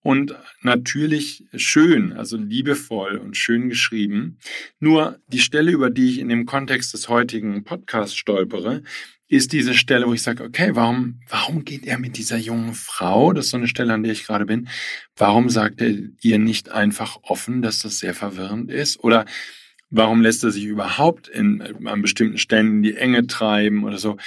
und 0.03 0.35
natürlich 0.61 1.45
schön, 1.55 2.13
also 2.13 2.37
liebevoll 2.37 3.17
und 3.17 3.37
schön 3.37 3.69
geschrieben. 3.69 4.37
Nur 4.79 5.19
die 5.27 5.39
Stelle, 5.39 5.71
über 5.71 5.89
die 5.89 6.09
ich 6.09 6.19
in 6.19 6.29
dem 6.29 6.45
Kontext 6.45 6.93
des 6.93 7.07
heutigen 7.07 7.63
Podcasts 7.63 8.15
stolpere, 8.15 8.83
ist 9.27 9.53
diese 9.53 9.73
Stelle, 9.73 10.07
wo 10.07 10.13
ich 10.13 10.23
sage, 10.23 10.43
okay, 10.43 10.71
warum, 10.73 11.21
warum 11.29 11.63
geht 11.63 11.85
er 11.85 11.97
mit 11.99 12.17
dieser 12.17 12.37
jungen 12.37 12.73
Frau, 12.73 13.31
das 13.31 13.45
ist 13.45 13.51
so 13.51 13.57
eine 13.57 13.69
Stelle, 13.69 13.93
an 13.93 14.03
der 14.03 14.11
ich 14.11 14.25
gerade 14.25 14.45
bin, 14.45 14.67
warum 15.15 15.49
sagt 15.49 15.79
er 15.81 15.93
ihr 16.21 16.37
nicht 16.37 16.69
einfach 16.69 17.17
offen, 17.23 17.61
dass 17.61 17.79
das 17.79 17.99
sehr 17.99 18.13
verwirrend 18.13 18.69
ist? 18.69 19.01
Oder 19.01 19.25
warum 19.89 20.21
lässt 20.21 20.43
er 20.43 20.51
sich 20.51 20.65
überhaupt 20.65 21.29
in, 21.29 21.61
an 21.61 22.01
bestimmten 22.01 22.39
Stellen 22.39 22.77
in 22.77 22.83
die 22.83 22.97
Enge 22.97 23.25
treiben 23.25 23.85
oder 23.85 23.99
so? 23.99 24.17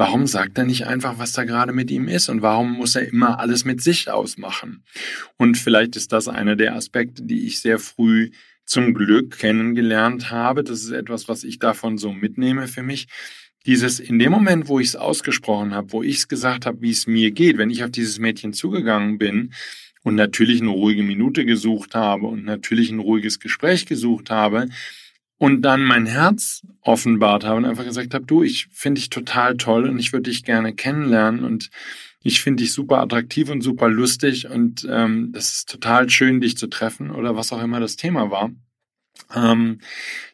Warum 0.00 0.26
sagt 0.26 0.56
er 0.56 0.64
nicht 0.64 0.86
einfach, 0.86 1.18
was 1.18 1.32
da 1.32 1.44
gerade 1.44 1.74
mit 1.74 1.90
ihm 1.90 2.08
ist? 2.08 2.30
Und 2.30 2.40
warum 2.40 2.72
muss 2.72 2.94
er 2.94 3.06
immer 3.06 3.38
alles 3.38 3.66
mit 3.66 3.82
sich 3.82 4.10
ausmachen? 4.10 4.82
Und 5.36 5.58
vielleicht 5.58 5.94
ist 5.94 6.12
das 6.12 6.26
einer 6.26 6.56
der 6.56 6.74
Aspekte, 6.74 7.22
die 7.22 7.46
ich 7.46 7.60
sehr 7.60 7.78
früh 7.78 8.30
zum 8.64 8.94
Glück 8.94 9.36
kennengelernt 9.36 10.30
habe. 10.30 10.64
Das 10.64 10.80
ist 10.80 10.92
etwas, 10.92 11.28
was 11.28 11.44
ich 11.44 11.58
davon 11.58 11.98
so 11.98 12.14
mitnehme 12.14 12.66
für 12.66 12.82
mich. 12.82 13.08
Dieses, 13.66 14.00
in 14.00 14.18
dem 14.18 14.32
Moment, 14.32 14.68
wo 14.68 14.80
ich 14.80 14.86
es 14.86 14.96
ausgesprochen 14.96 15.74
habe, 15.74 15.92
wo 15.92 16.02
ich 16.02 16.16
es 16.16 16.28
gesagt 16.28 16.64
habe, 16.64 16.80
wie 16.80 16.92
es 16.92 17.06
mir 17.06 17.30
geht, 17.30 17.58
wenn 17.58 17.68
ich 17.68 17.84
auf 17.84 17.90
dieses 17.90 18.18
Mädchen 18.18 18.54
zugegangen 18.54 19.18
bin 19.18 19.52
und 20.02 20.14
natürlich 20.14 20.62
eine 20.62 20.70
ruhige 20.70 21.02
Minute 21.02 21.44
gesucht 21.44 21.94
habe 21.94 22.24
und 22.24 22.46
natürlich 22.46 22.88
ein 22.90 23.00
ruhiges 23.00 23.38
Gespräch 23.38 23.84
gesucht 23.84 24.30
habe, 24.30 24.70
und 25.40 25.62
dann 25.62 25.82
mein 25.82 26.04
Herz 26.04 26.66
offenbart 26.82 27.44
habe 27.44 27.56
und 27.56 27.64
einfach 27.64 27.86
gesagt 27.86 28.12
habe, 28.12 28.26
du, 28.26 28.42
ich 28.42 28.68
finde 28.70 29.00
dich 29.00 29.08
total 29.08 29.56
toll 29.56 29.88
und 29.88 29.98
ich 29.98 30.12
würde 30.12 30.28
dich 30.28 30.44
gerne 30.44 30.74
kennenlernen 30.74 31.44
und 31.44 31.70
ich 32.22 32.42
finde 32.42 32.62
dich 32.62 32.74
super 32.74 32.98
attraktiv 32.98 33.48
und 33.48 33.62
super 33.62 33.88
lustig 33.88 34.50
und 34.50 34.86
ähm, 34.90 35.32
das 35.32 35.52
ist 35.52 35.70
total 35.70 36.10
schön, 36.10 36.42
dich 36.42 36.58
zu 36.58 36.66
treffen 36.66 37.10
oder 37.10 37.36
was 37.36 37.54
auch 37.54 37.62
immer 37.62 37.80
das 37.80 37.96
Thema 37.96 38.30
war. 38.30 38.50
Ähm, 39.34 39.80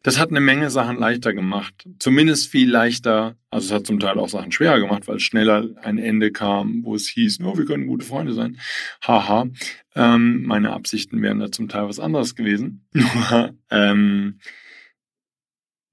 das 0.02 0.18
hat 0.18 0.30
eine 0.30 0.40
Menge 0.40 0.70
Sachen 0.70 0.98
leichter 0.98 1.32
gemacht. 1.32 1.88
Zumindest 2.00 2.50
viel 2.50 2.68
leichter, 2.68 3.36
also 3.48 3.66
es 3.66 3.72
hat 3.72 3.86
zum 3.86 4.00
Teil 4.00 4.18
auch 4.18 4.28
Sachen 4.28 4.50
schwerer 4.50 4.80
gemacht, 4.80 5.06
weil 5.06 5.20
schneller 5.20 5.68
ein 5.82 5.98
Ende 5.98 6.32
kam, 6.32 6.82
wo 6.82 6.96
es 6.96 7.06
hieß, 7.06 7.38
oh, 7.44 7.56
wir 7.56 7.64
können 7.64 7.86
gute 7.86 8.04
Freunde 8.04 8.32
sein. 8.32 8.58
Haha. 9.06 9.46
Ähm, 9.94 10.42
meine 10.42 10.72
Absichten 10.72 11.22
wären 11.22 11.38
da 11.38 11.52
zum 11.52 11.68
Teil 11.68 11.86
was 11.88 12.00
anderes 12.00 12.34
gewesen. 12.34 12.88
ähm, 13.70 14.40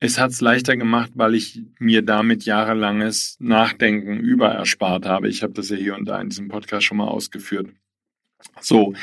es 0.04 0.20
hat 0.20 0.32
es 0.32 0.42
leichter 0.42 0.76
gemacht, 0.76 1.12
weil 1.16 1.34
ich 1.34 1.62
mir 1.80 2.02
damit 2.02 2.44
jahrelanges 2.44 3.38
Nachdenken 3.40 4.20
über 4.20 4.50
erspart 4.50 5.06
habe. 5.06 5.30
Ich 5.30 5.44
habe 5.44 5.54
das 5.54 5.70
ja 5.70 5.78
hier 5.78 5.96
und 5.96 6.06
da 6.06 6.20
in 6.20 6.28
diesem 6.28 6.50
Podcast 6.50 6.86
schon 6.86 6.98
mal 6.98 7.08
ausgeführt. 7.08 7.70
So, 8.60 8.94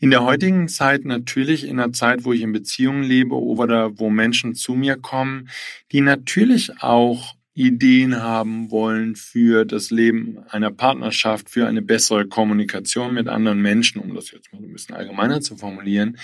in 0.00 0.10
der 0.10 0.22
heutigen 0.22 0.68
Zeit 0.68 1.06
natürlich, 1.06 1.64
in 1.64 1.80
einer 1.80 1.94
Zeit, 1.94 2.24
wo 2.24 2.34
ich 2.34 2.42
in 2.42 2.52
Beziehungen 2.52 3.02
lebe 3.02 3.34
oder 3.36 3.98
wo 3.98 4.10
Menschen 4.10 4.54
zu 4.54 4.74
mir 4.74 4.96
kommen, 4.96 5.48
die 5.92 6.02
natürlich 6.02 6.82
auch 6.82 7.36
Ideen 7.54 8.22
haben 8.22 8.70
wollen 8.70 9.16
für 9.16 9.64
das 9.64 9.90
Leben 9.90 10.40
einer 10.50 10.70
Partnerschaft, 10.70 11.48
für 11.48 11.66
eine 11.66 11.80
bessere 11.80 12.26
Kommunikation 12.26 13.14
mit 13.14 13.28
anderen 13.28 13.62
Menschen, 13.62 14.00
um 14.00 14.14
das 14.14 14.30
jetzt 14.30 14.52
mal 14.52 14.62
ein 14.62 14.72
bisschen 14.72 14.94
allgemeiner 14.94 15.40
zu 15.40 15.56
formulieren, 15.56 16.18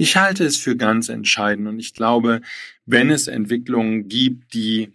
ich 0.00 0.16
halte 0.16 0.44
es 0.44 0.56
für 0.56 0.76
ganz 0.76 1.10
entscheidend 1.10 1.68
und 1.68 1.78
ich 1.78 1.92
glaube, 1.92 2.40
wenn 2.86 3.10
es 3.10 3.28
Entwicklungen 3.28 4.08
gibt, 4.08 4.54
die 4.54 4.92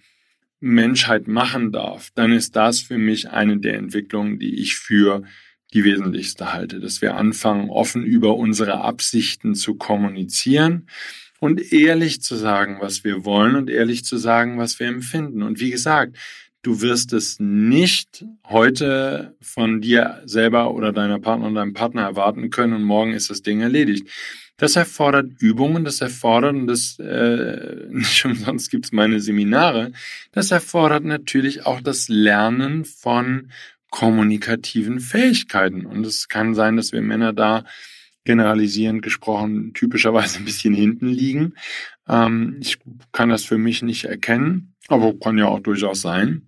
Menschheit 0.59 1.27
machen 1.27 1.71
darf, 1.71 2.09
dann 2.15 2.31
ist 2.31 2.55
das 2.55 2.79
für 2.79 2.97
mich 2.97 3.29
eine 3.29 3.59
der 3.59 3.75
Entwicklungen, 3.75 4.39
die 4.39 4.59
ich 4.59 4.77
für 4.77 5.21
die 5.75 5.83
wesentlichste 5.83 6.53
halte, 6.53 6.79
dass 6.79 7.03
wir 7.03 7.17
anfangen, 7.17 7.69
offen 7.69 8.03
über 8.03 8.35
unsere 8.35 8.81
Absichten 8.81 9.53
zu 9.53 9.75
kommunizieren 9.75 10.88
und 11.39 11.71
ehrlich 11.71 12.24
zu 12.24 12.35
sagen, 12.35 12.77
was 12.79 13.03
wir 13.03 13.25
wollen 13.25 13.55
und 13.57 13.69
ehrlich 13.69 14.05
zu 14.05 14.17
sagen, 14.17 14.57
was 14.57 14.79
wir 14.79 14.88
empfinden. 14.88 15.43
Und 15.43 15.59
wie 15.59 15.69
gesagt, 15.69 16.17
du 16.63 16.81
wirst 16.81 17.13
es 17.13 17.39
nicht 17.39 18.25
heute 18.45 19.35
von 19.39 19.81
dir 19.81 20.24
selber 20.25 20.74
oder 20.74 20.91
deiner 20.91 21.19
Partner 21.19 21.45
und 21.45 21.53
deinem 21.53 21.74
Partner 21.74 22.01
erwarten 22.01 22.50
können 22.50 22.74
und 22.74 22.83
morgen 22.83 23.13
ist 23.13 23.29
das 23.29 23.43
Ding 23.43 23.62
erledigt. 23.62 24.09
Das 24.57 24.75
erfordert 24.77 25.31
Übungen, 25.39 25.83
das 25.83 26.01
erfordert, 26.01 26.55
und 26.55 26.67
das 26.67 26.97
äh, 27.00 27.88
nicht 27.89 28.25
umsonst 28.25 28.71
gibt 28.71 28.85
es 28.85 28.91
meine 28.91 29.19
Seminare, 29.19 29.91
das 30.31 30.51
erfordert 30.51 31.03
natürlich 31.03 31.65
auch 31.65 31.81
das 31.81 32.07
Lernen 32.07 32.85
von 32.85 33.51
kommunikativen 33.89 35.00
Fähigkeiten. 35.00 35.85
Und 35.85 36.05
es 36.05 36.27
kann 36.27 36.53
sein, 36.53 36.75
dass 36.77 36.91
wir 36.91 37.01
Männer 37.01 37.33
da 37.33 37.65
generalisierend 38.25 39.01
gesprochen 39.01 39.74
typischerweise 39.74 40.39
ein 40.39 40.45
bisschen 40.45 40.74
hinten 40.74 41.07
liegen. 41.07 41.53
Ähm, 42.07 42.57
ich 42.59 42.79
kann 43.12 43.29
das 43.29 43.43
für 43.43 43.57
mich 43.57 43.81
nicht 43.81 44.05
erkennen, 44.05 44.75
aber 44.88 45.17
kann 45.17 45.38
ja 45.38 45.47
auch 45.47 45.59
durchaus 45.59 46.01
sein. 46.01 46.47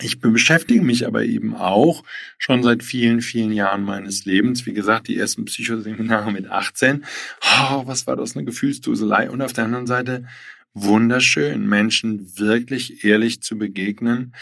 Ich 0.00 0.20
beschäftige 0.20 0.82
mich 0.82 1.06
aber 1.06 1.24
eben 1.24 1.54
auch 1.54 2.04
schon 2.36 2.62
seit 2.62 2.82
vielen, 2.82 3.22
vielen 3.22 3.52
Jahren 3.52 3.82
meines 3.82 4.26
Lebens. 4.26 4.66
Wie 4.66 4.74
gesagt, 4.74 5.08
die 5.08 5.16
ersten 5.16 5.46
Psychoseminare 5.46 6.30
mit 6.32 6.50
18. 6.50 7.04
Oh, 7.40 7.86
was 7.86 8.06
war 8.06 8.16
das 8.16 8.36
eine 8.36 8.44
Gefühlsduselei? 8.44 9.30
Und 9.30 9.40
auf 9.40 9.54
der 9.54 9.64
anderen 9.64 9.86
Seite 9.86 10.26
wunderschön, 10.74 11.66
Menschen 11.66 12.38
wirklich 12.38 13.04
ehrlich 13.04 13.40
zu 13.40 13.56
begegnen, 13.56 14.34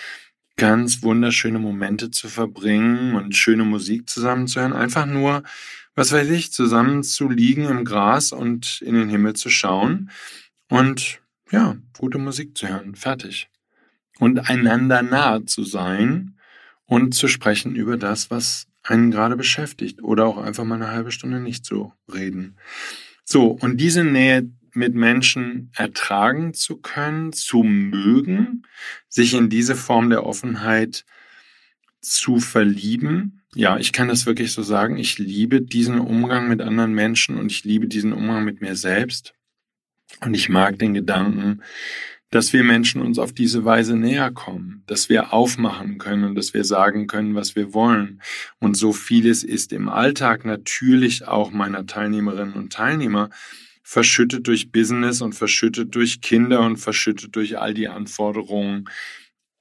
ganz 0.56 1.02
wunderschöne 1.04 1.60
Momente 1.60 2.10
zu 2.10 2.28
verbringen 2.28 3.14
und 3.14 3.36
schöne 3.36 3.64
Musik 3.64 4.10
zusammenzuhören. 4.10 4.72
Einfach 4.72 5.06
nur, 5.06 5.44
was 5.94 6.10
weiß 6.10 6.30
ich, 6.30 6.52
zusammen 6.52 7.04
zu 7.04 7.28
liegen 7.28 7.66
im 7.66 7.84
Gras 7.84 8.32
und 8.32 8.82
in 8.82 8.94
den 8.94 9.08
Himmel 9.08 9.34
zu 9.34 9.50
schauen 9.50 10.10
und 10.68 11.20
ja, 11.52 11.76
gute 11.96 12.18
Musik 12.18 12.58
zu 12.58 12.66
hören. 12.66 12.96
Fertig 12.96 13.48
und 14.18 14.50
einander 14.50 15.02
nahe 15.02 15.44
zu 15.44 15.64
sein 15.64 16.38
und 16.86 17.14
zu 17.14 17.28
sprechen 17.28 17.74
über 17.74 17.96
das, 17.96 18.30
was 18.30 18.66
einen 18.82 19.10
gerade 19.10 19.36
beschäftigt 19.36 20.02
oder 20.02 20.26
auch 20.26 20.38
einfach 20.38 20.64
mal 20.64 20.76
eine 20.76 20.90
halbe 20.90 21.10
Stunde 21.10 21.40
nicht 21.40 21.64
zu 21.64 21.92
reden. 22.12 22.56
So, 23.24 23.46
und 23.46 23.78
diese 23.78 24.04
Nähe 24.04 24.50
mit 24.74 24.94
Menschen 24.94 25.70
ertragen 25.74 26.52
zu 26.52 26.76
können, 26.76 27.32
zu 27.32 27.62
mögen, 27.62 28.62
sich 29.08 29.34
in 29.34 29.48
diese 29.48 29.76
Form 29.76 30.10
der 30.10 30.26
Offenheit 30.26 31.04
zu 32.00 32.38
verlieben. 32.38 33.42
Ja, 33.54 33.78
ich 33.78 33.92
kann 33.92 34.08
das 34.08 34.26
wirklich 34.26 34.52
so 34.52 34.62
sagen. 34.62 34.98
Ich 34.98 35.18
liebe 35.18 35.62
diesen 35.62 36.00
Umgang 36.00 36.48
mit 36.48 36.60
anderen 36.60 36.92
Menschen 36.92 37.38
und 37.38 37.50
ich 37.50 37.64
liebe 37.64 37.86
diesen 37.86 38.12
Umgang 38.12 38.44
mit 38.44 38.60
mir 38.60 38.76
selbst. 38.76 39.34
Und 40.20 40.34
ich 40.34 40.48
mag 40.48 40.78
den 40.78 40.92
Gedanken, 40.92 41.62
dass 42.34 42.52
wir 42.52 42.64
Menschen 42.64 43.00
uns 43.00 43.20
auf 43.20 43.32
diese 43.32 43.64
Weise 43.64 43.96
näher 43.96 44.32
kommen, 44.32 44.82
dass 44.88 45.08
wir 45.08 45.32
aufmachen 45.32 45.98
können 45.98 46.24
und 46.24 46.34
dass 46.34 46.52
wir 46.52 46.64
sagen 46.64 47.06
können, 47.06 47.36
was 47.36 47.54
wir 47.54 47.72
wollen. 47.74 48.20
Und 48.58 48.76
so 48.76 48.92
vieles 48.92 49.44
ist 49.44 49.72
im 49.72 49.88
Alltag 49.88 50.44
natürlich 50.44 51.28
auch 51.28 51.52
meiner 51.52 51.86
Teilnehmerinnen 51.86 52.54
und 52.54 52.72
Teilnehmer 52.72 53.30
verschüttet 53.84 54.48
durch 54.48 54.72
Business 54.72 55.22
und 55.22 55.34
verschüttet 55.34 55.94
durch 55.94 56.22
Kinder 56.22 56.62
und 56.62 56.78
verschüttet 56.78 57.36
durch 57.36 57.60
all 57.60 57.72
die 57.72 57.86
Anforderungen, 57.86 58.88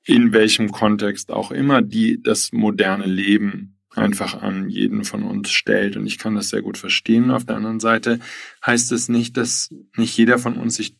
in 0.03 0.33
welchem 0.33 0.71
Kontext 0.71 1.29
auch 1.29 1.51
immer, 1.51 1.83
die 1.83 2.23
das 2.23 2.53
moderne 2.53 3.05
Leben 3.05 3.77
einfach 3.91 4.41
an 4.41 4.67
jeden 4.69 5.03
von 5.03 5.21
uns 5.21 5.51
stellt. 5.51 5.95
Und 5.95 6.07
ich 6.07 6.17
kann 6.17 6.33
das 6.33 6.49
sehr 6.49 6.63
gut 6.63 6.79
verstehen. 6.79 7.29
Auf 7.29 7.45
der 7.45 7.57
anderen 7.57 7.79
Seite 7.79 8.19
heißt 8.65 8.91
es 8.93 9.09
nicht, 9.09 9.37
dass 9.37 9.69
nicht 9.95 10.17
jeder 10.17 10.39
von 10.39 10.57
uns 10.57 10.77
sich 10.77 10.95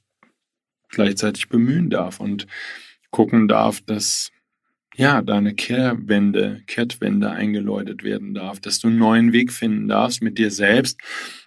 gleichzeitig 0.94 1.50
bemühen 1.50 1.90
darf 1.90 2.20
und 2.20 2.48
gucken 3.12 3.48
darf, 3.48 3.82
dass 3.82 4.32
ja, 4.96 5.22
deine 5.22 5.56
Kehrwende, 5.56 6.62
Kehrtwende 6.68 7.32
eingeläutet 7.32 8.04
werden 8.04 8.34
darf, 8.34 8.60
dass 8.60 8.80
du 8.80 8.88
einen 8.88 9.00
neuen 9.00 9.34
Weg 9.34 9.52
finden 9.52 9.88
darfst 9.88 10.22
mit 10.22 10.38
dir 10.38 10.52
selbst 10.52 11.00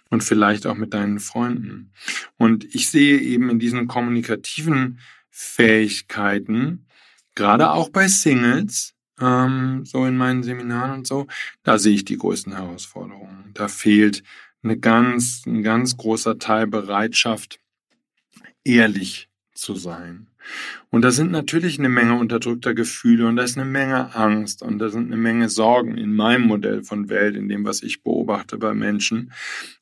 und 0.09 0.23
vielleicht 0.23 0.67
auch 0.67 0.75
mit 0.75 0.93
deinen 0.93 1.19
Freunden. 1.19 1.91
Und 2.37 2.63
ich 2.75 2.89
sehe 2.89 3.19
eben 3.19 3.49
in 3.49 3.59
diesen 3.59 3.87
kommunikativen 3.87 4.99
Fähigkeiten, 5.29 6.87
gerade 7.35 7.71
auch 7.71 7.89
bei 7.89 8.07
Singles, 8.07 8.95
ähm, 9.19 9.85
so 9.85 10.05
in 10.05 10.17
meinen 10.17 10.43
Seminaren 10.43 10.91
und 10.91 11.07
so, 11.07 11.27
da 11.63 11.77
sehe 11.77 11.95
ich 11.95 12.05
die 12.05 12.17
größten 12.17 12.53
Herausforderungen. 12.53 13.51
Da 13.53 13.67
fehlt 13.67 14.23
eine 14.63 14.77
ganz, 14.77 15.43
ein 15.45 15.63
ganz 15.63 15.95
großer 15.95 16.37
Teil 16.37 16.67
Bereitschaft, 16.67 17.59
ehrlich 18.63 19.26
zu 19.57 19.75
sein. 19.75 20.27
Und 20.89 21.01
da 21.01 21.11
sind 21.11 21.31
natürlich 21.31 21.77
eine 21.77 21.89
Menge 21.89 22.17
unterdrückter 22.17 22.73
Gefühle 22.73 23.27
und 23.27 23.35
da 23.35 23.43
ist 23.43 23.57
eine 23.57 23.69
Menge 23.69 24.15
Angst 24.15 24.61
und 24.61 24.79
da 24.79 24.89
sind 24.89 25.07
eine 25.07 25.17
Menge 25.17 25.49
Sorgen 25.49 25.97
in 25.97 26.15
meinem 26.15 26.47
Modell 26.47 26.83
von 26.83 27.09
Welt, 27.09 27.35
in 27.35 27.49
dem, 27.49 27.65
was 27.65 27.83
ich 27.83 28.03
beobachte 28.03 28.57
bei 28.57 28.73
Menschen. 28.73 29.33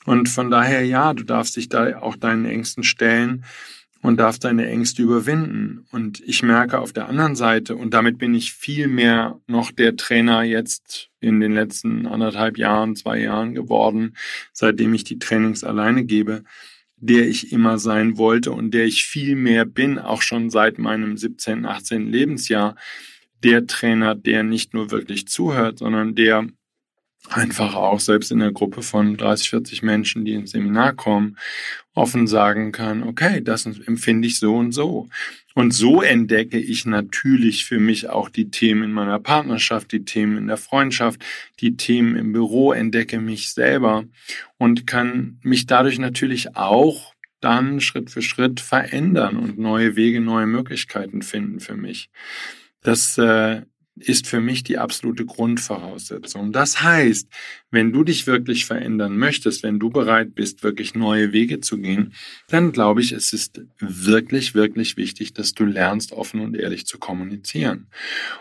Und 0.06 0.30
von 0.30 0.50
daher, 0.50 0.84
ja, 0.84 1.14
du 1.14 1.24
darfst 1.24 1.56
dich 1.56 1.70
da 1.70 2.00
auch 2.00 2.16
deinen 2.16 2.46
Ängsten 2.46 2.84
stellen 2.84 3.46
und 4.06 4.18
darf 4.18 4.40
deine 4.40 4.68
Ängste 4.68 5.02
überwinden. 5.02 5.86
Und 5.92 6.22
ich 6.22 6.44
merke 6.44 6.80
auf 6.80 6.94
der 6.94 7.10
anderen 7.10 7.36
Seite, 7.36 7.76
und 7.76 7.94
damit 7.94 8.18
bin 8.18 8.34
ich 8.34 8.54
viel 8.54 8.88
mehr 8.88 9.40
noch 9.48 9.72
der 9.72 9.96
Trainer 9.96 10.44
jetzt 10.44 11.10
in 11.20 11.40
den 11.40 11.54
letzten 11.54 12.06
anderthalb 12.06 12.58
Jahren, 12.58 12.96
zwei 12.96 13.20
Jahren 13.20 13.56
geworden, 13.56 14.16
seitdem 14.54 14.94
ich 14.94 15.04
die 15.04 15.20
Trainings 15.20 15.64
alleine 15.64 16.06
gebe, 16.06 16.44
der 16.98 17.28
ich 17.28 17.52
immer 17.52 17.78
sein 17.78 18.18
wollte 18.18 18.52
und 18.52 18.72
der 18.72 18.86
ich 18.86 19.06
viel 19.06 19.36
mehr 19.36 19.66
bin, 19.66 20.00
auch 20.00 20.22
schon 20.22 20.50
seit 20.50 20.80
meinem 20.80 21.18
17., 21.18 21.66
18. 21.66 22.12
Lebensjahr. 22.12 22.76
Der 23.44 23.68
Trainer, 23.68 24.16
der 24.16 24.44
nicht 24.44 24.74
nur 24.74 24.92
wirklich 24.92 25.28
zuhört, 25.28 25.80
sondern 25.80 26.16
der 26.16 26.48
einfach 27.30 27.76
auch 27.76 28.00
selbst 28.00 28.32
in 28.32 28.42
einer 28.42 28.52
Gruppe 28.52 28.82
von 28.82 29.18
30, 29.18 29.50
40 29.50 29.84
Menschen, 29.84 30.26
die 30.26 30.34
ins 30.34 30.52
Seminar 30.52 30.94
kommen, 30.94 31.38
offen 31.94 32.28
sagen 32.28 32.72
kann, 32.72 33.04
okay, 33.04 33.42
das 33.42 33.66
empfinde 33.66 34.28
ich 34.28 34.40
so 34.40 34.56
und 34.56 34.72
so. 34.72 35.10
Und 35.56 35.74
so 35.74 36.02
entdecke 36.02 36.60
ich 36.60 36.86
natürlich 36.86 37.66
für 37.66 37.80
mich 37.80 38.10
auch 38.10 38.28
die 38.30 38.52
Themen 38.52 38.84
in 38.84 38.92
meiner 38.92 39.20
Partnerschaft, 39.20 39.94
die 39.94 40.04
Themen 40.04 40.38
in 40.38 40.48
der 40.48 40.58
Freundschaft, 40.58 41.24
die 41.62 41.78
Themen 41.78 42.18
im 42.18 42.34
Büro, 42.34 42.74
entdecke 42.74 43.20
mich 43.22 43.52
selber 43.52 44.04
und 44.58 44.86
kann 44.86 45.40
mich 45.44 45.66
dadurch 45.66 45.98
natürlich 45.98 46.58
auch 46.58 47.14
dann 47.40 47.80
Schritt 47.80 48.10
für 48.10 48.22
Schritt 48.22 48.60
verändern 48.60 49.38
und 49.38 49.58
neue 49.58 49.96
Wege, 49.96 50.20
neue 50.20 50.46
Möglichkeiten 50.46 51.22
finden 51.22 51.62
für 51.62 51.76
mich. 51.76 52.10
Das 52.82 53.18
äh, 53.18 53.62
ist 53.98 54.28
für 54.28 54.42
mich 54.42 54.64
die 54.64 54.78
absolute 54.78 55.26
Grundvoraussetzung. 55.26 56.52
Das 56.52 56.82
heißt, 56.82 57.30
wenn 57.72 57.94
du 57.94 58.04
dich 58.04 58.28
wirklich 58.28 58.66
verändern 58.66 59.18
möchtest, 59.18 59.64
wenn 59.64 59.80
du 59.80 59.90
bereit 59.90 60.36
bist, 60.36 60.64
wirklich 60.64 60.96
neue 60.96 61.32
Wege 61.32 61.62
zu 61.62 61.78
gehen, 61.78 62.14
dann 62.50 62.74
glaube 62.74 63.02
ich, 63.02 63.14
es 63.14 63.32
ist 63.32 63.62
wirklich, 63.80 64.54
wirklich 64.54 64.98
wichtig, 64.98 65.34
dass 65.34 65.54
du 65.54 65.66
lernst, 65.66 66.12
offen 66.12 66.42
und 66.42 66.58
ehrlich 66.58 66.86
zu 66.86 67.00
kommunizieren. 67.00 67.88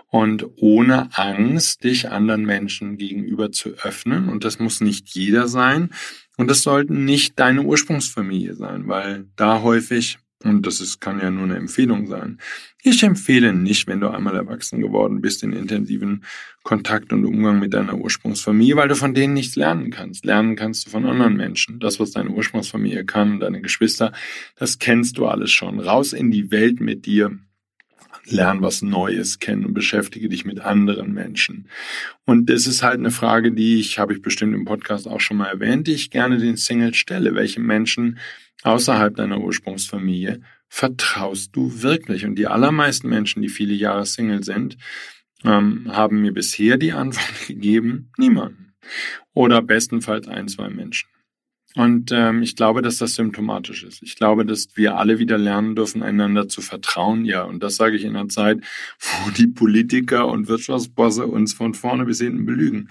Und 0.09 0.45
ohne 0.57 1.17
Angst, 1.17 1.85
dich 1.85 2.11
anderen 2.11 2.45
Menschen 2.45 2.97
gegenüber 2.97 3.53
zu 3.53 3.71
öffnen. 3.71 4.29
Und 4.29 4.45
das 4.45 4.59
muss 4.59 4.81
nicht 4.81 5.11
jeder 5.11 5.47
sein. 5.47 5.91
Und 6.37 6.51
das 6.51 6.63
sollten 6.63 7.05
nicht 7.05 7.39
deine 7.39 7.63
Ursprungsfamilie 7.63 8.55
sein, 8.55 8.89
weil 8.89 9.29
da 9.37 9.63
häufig 9.63 10.19
und 10.45 10.67
das 10.67 10.81
ist, 10.81 11.01
kann 11.01 11.21
ja 11.21 11.31
nur 11.31 11.45
eine 11.45 11.57
Empfehlung 11.57 12.07
sein. 12.07 12.39
Ich 12.83 13.03
empfehle 13.03 13.55
nicht, 13.55 13.87
wenn 13.87 14.01
du 14.01 14.09
einmal 14.09 14.37
erwachsen 14.37 14.81
geworden 14.81 15.23
bist, 15.23 15.43
den 15.43 15.55
intensiven 15.55 16.25
Kontakt 16.63 17.13
und 17.13 17.25
Umgang 17.25 17.59
mit 17.59 17.73
deiner 17.73 17.97
Ursprungsfamilie, 17.97 18.77
weil 18.77 18.89
du 18.89 18.95
von 18.95 19.15
denen 19.15 19.33
nichts 19.33 19.57
lernen 19.57 19.91
kannst. 19.91 20.25
Lernen 20.25 20.55
kannst 20.55 20.87
du 20.87 20.91
von 20.91 21.07
anderen 21.07 21.37
Menschen. 21.37 21.81
Das, 21.81 21.99
was 21.99 22.11
deine 22.11 22.31
Ursprungsfamilie 22.31 23.07
kann, 23.07 23.41
deine 23.41 23.63
Geschwister, 23.63 24.13
das 24.57 24.79
kennst 24.79 25.17
du 25.17 25.27
alles 25.27 25.51
schon. 25.51 25.81
Raus 25.81 26.13
in 26.13 26.31
die 26.31 26.51
Welt 26.51 26.81
mit 26.81 27.07
dir. 27.07 27.39
Lern 28.27 28.63
was 28.63 28.83
Neues 28.83 29.39
kennen 29.39 29.67
und 29.67 29.75
beschäftige 29.75 30.29
dich 30.29 30.45
mit 30.45 30.61
anderen 30.61 31.13
Menschen. 31.13 31.69
Und 32.25 32.49
das 32.49 32.67
ist 32.67 32.83
halt 32.83 32.99
eine 32.99 33.11
Frage, 33.11 33.53
die 33.53 33.79
ich, 33.79 33.99
habe 33.99 34.15
ich 34.15 34.23
bestimmt 34.23 34.55
im 34.55 34.65
Podcast 34.65 35.07
auch 35.07 35.21
schon 35.21 35.37
mal 35.37 35.49
erwähnt, 35.49 35.87
die 35.87 35.93
ich 35.93 36.11
gerne 36.11 36.39
den 36.39 36.57
Single 36.57 36.95
stelle. 36.95 37.35
Welche 37.35 37.61
Menschen 37.61 38.19
außerhalb 38.63 39.17
deiner 39.17 39.41
Ursprungsfamilie 39.41 40.41
vertraust 40.69 41.55
du 41.55 41.83
wirklich? 41.83 42.25
Und 42.25 42.37
die 42.37 42.47
allermeisten 42.47 43.09
Menschen, 43.09 43.43
die 43.43 43.49
viele 43.49 43.75
Jahre 43.75 44.07
Single 44.07 44.43
sind, 44.43 44.77
ähm, 45.45 45.91
haben 45.91 46.23
mir 46.23 46.33
bisher 46.33 46.77
die 46.77 46.93
Antwort 46.93 47.35
gegeben, 47.47 48.11
niemanden. 48.17 48.75
Oder 49.33 49.63
bestenfalls 49.63 50.29
ein, 50.29 50.49
zwei 50.49 50.69
Menschen. 50.69 51.09
Und 51.77 52.13
ähm, 52.13 52.43
ich 52.43 52.55
glaube, 52.55 52.83
dass 52.83 52.99
das 52.99 53.15
symptomatisch 53.15 53.83
ist. 53.83 54.01
Ich 54.03 54.15
glaube, 54.15 54.47
dass 54.47 54.69
wir 54.75 54.97
alle 54.97 55.19
wieder 55.19 55.39
lernen 55.39 55.75
dürfen, 55.75 56.05
einander 56.05 56.49
zu 56.49 56.61
vertrauen. 56.61 57.25
Ja, 57.25 57.43
und 57.43 57.65
das 57.65 57.75
sage 57.77 57.97
ich 57.97 58.05
in 58.05 58.15
einer 58.15 58.29
Zeit, 58.29 58.61
wo 59.01 59.31
die 59.31 59.49
Politiker 59.49 60.29
und 60.29 60.47
Wirtschaftsbosse 60.47 61.27
uns 61.27 61.53
von 61.53 61.75
vorne 61.75 62.05
bis 62.05 62.21
hinten 62.21 62.47
belügen. 62.47 62.91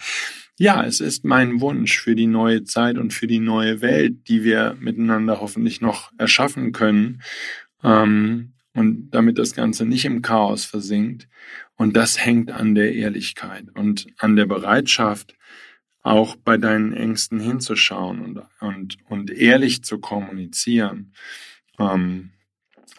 Ja, 0.59 0.83
es 0.83 0.99
ist 0.99 1.25
mein 1.25 1.61
Wunsch 1.61 1.99
für 1.99 2.15
die 2.15 2.27
neue 2.27 2.63
Zeit 2.63 2.97
und 2.97 3.11
für 3.11 3.27
die 3.27 3.39
neue 3.39 3.81
Welt, 3.81 4.27
die 4.27 4.43
wir 4.43 4.77
miteinander 4.79 5.41
hoffentlich 5.41 5.81
noch 5.81 6.11
erschaffen 6.17 6.71
können. 6.71 7.21
Ähm, 7.83 8.53
und 8.75 9.11
damit 9.11 9.37
das 9.37 9.53
Ganze 9.53 9.85
nicht 9.85 10.05
im 10.05 10.21
Chaos 10.21 10.65
versinkt. 10.65 11.27
Und 11.75 11.95
das 11.95 12.23
hängt 12.23 12.51
an 12.51 12.75
der 12.75 12.93
Ehrlichkeit 12.93 13.65
und 13.75 14.07
an 14.17 14.35
der 14.35 14.45
Bereitschaft, 14.45 15.35
auch 16.01 16.35
bei 16.35 16.57
deinen 16.57 16.93
Ängsten 16.93 17.39
hinzuschauen 17.39 18.19
und, 18.19 18.41
und, 18.59 18.97
und 19.07 19.31
ehrlich 19.31 19.83
zu 19.83 19.99
kommunizieren. 19.99 21.13
Ähm, 21.79 22.31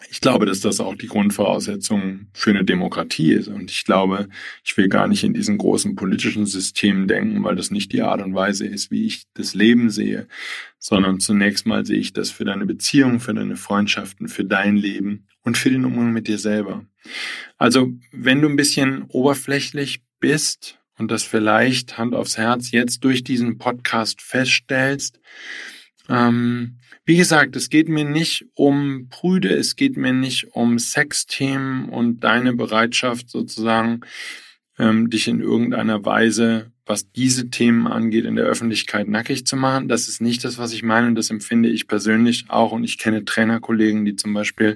ich 0.09 0.21
glaube, 0.21 0.45
dass 0.45 0.59
das 0.59 0.79
auch 0.79 0.95
die 0.95 1.07
Grundvoraussetzung 1.07 2.27
für 2.33 2.51
eine 2.51 2.63
Demokratie 2.63 3.33
ist. 3.33 3.47
Und 3.47 3.71
ich 3.71 3.83
glaube, 3.85 4.29
ich 4.63 4.77
will 4.77 4.87
gar 4.87 5.07
nicht 5.07 5.23
in 5.23 5.33
diesen 5.33 5.57
großen 5.57 5.95
politischen 5.95 6.45
Systemen 6.45 7.07
denken, 7.07 7.43
weil 7.43 7.55
das 7.55 7.71
nicht 7.71 7.91
die 7.91 8.01
Art 8.01 8.21
und 8.21 8.33
Weise 8.33 8.65
ist, 8.65 8.91
wie 8.91 9.05
ich 9.05 9.25
das 9.33 9.55
Leben 9.55 9.89
sehe, 9.89 10.27
sondern 10.79 11.19
zunächst 11.19 11.65
mal 11.65 11.85
sehe 11.85 11.99
ich 11.99 12.13
das 12.13 12.31
für 12.31 12.45
deine 12.45 12.65
Beziehungen, 12.65 13.19
für 13.19 13.33
deine 13.33 13.57
Freundschaften, 13.57 14.27
für 14.27 14.45
dein 14.45 14.77
Leben 14.77 15.27
und 15.43 15.57
für 15.57 15.69
den 15.69 15.85
Umgang 15.85 16.13
mit 16.13 16.27
dir 16.27 16.39
selber. 16.39 16.85
Also, 17.57 17.91
wenn 18.11 18.41
du 18.41 18.47
ein 18.47 18.55
bisschen 18.55 19.03
oberflächlich 19.09 20.01
bist 20.19 20.79
und 20.97 21.11
das 21.11 21.23
vielleicht 21.23 21.97
Hand 21.97 22.15
aufs 22.15 22.37
Herz 22.37 22.71
jetzt 22.71 23.03
durch 23.03 23.23
diesen 23.23 23.57
Podcast 23.57 24.21
feststellst. 24.21 25.19
Ähm, 26.07 26.77
wie 27.05 27.17
gesagt, 27.17 27.55
es 27.55 27.69
geht 27.69 27.87
mir 27.87 28.03
nicht 28.03 28.45
um 28.55 29.07
Brüde, 29.09 29.49
es 29.49 29.75
geht 29.75 29.95
mir 29.95 30.13
nicht 30.13 30.55
um 30.55 30.79
Sexthemen 30.79 31.89
und 31.89 32.23
deine 32.23 32.53
Bereitschaft 32.53 33.29
sozusagen, 33.29 34.01
ähm, 34.77 35.09
dich 35.09 35.27
in 35.27 35.39
irgendeiner 35.39 36.03
Weise, 36.03 36.71
was 36.85 37.11
diese 37.11 37.49
Themen 37.49 37.87
angeht, 37.87 38.25
in 38.25 38.35
der 38.35 38.45
Öffentlichkeit 38.45 39.07
nackig 39.07 39.45
zu 39.45 39.55
machen. 39.55 39.87
Das 39.87 40.07
ist 40.07 40.19
nicht 40.19 40.43
das, 40.43 40.57
was 40.57 40.73
ich 40.73 40.83
meine 40.83 41.07
und 41.07 41.15
das 41.15 41.29
empfinde 41.29 41.69
ich 41.69 41.87
persönlich 41.87 42.45
auch. 42.49 42.71
Und 42.71 42.83
ich 42.83 42.97
kenne 42.97 43.23
Trainerkollegen, 43.23 44.03
die 44.05 44.15
zum 44.15 44.33
Beispiel 44.33 44.75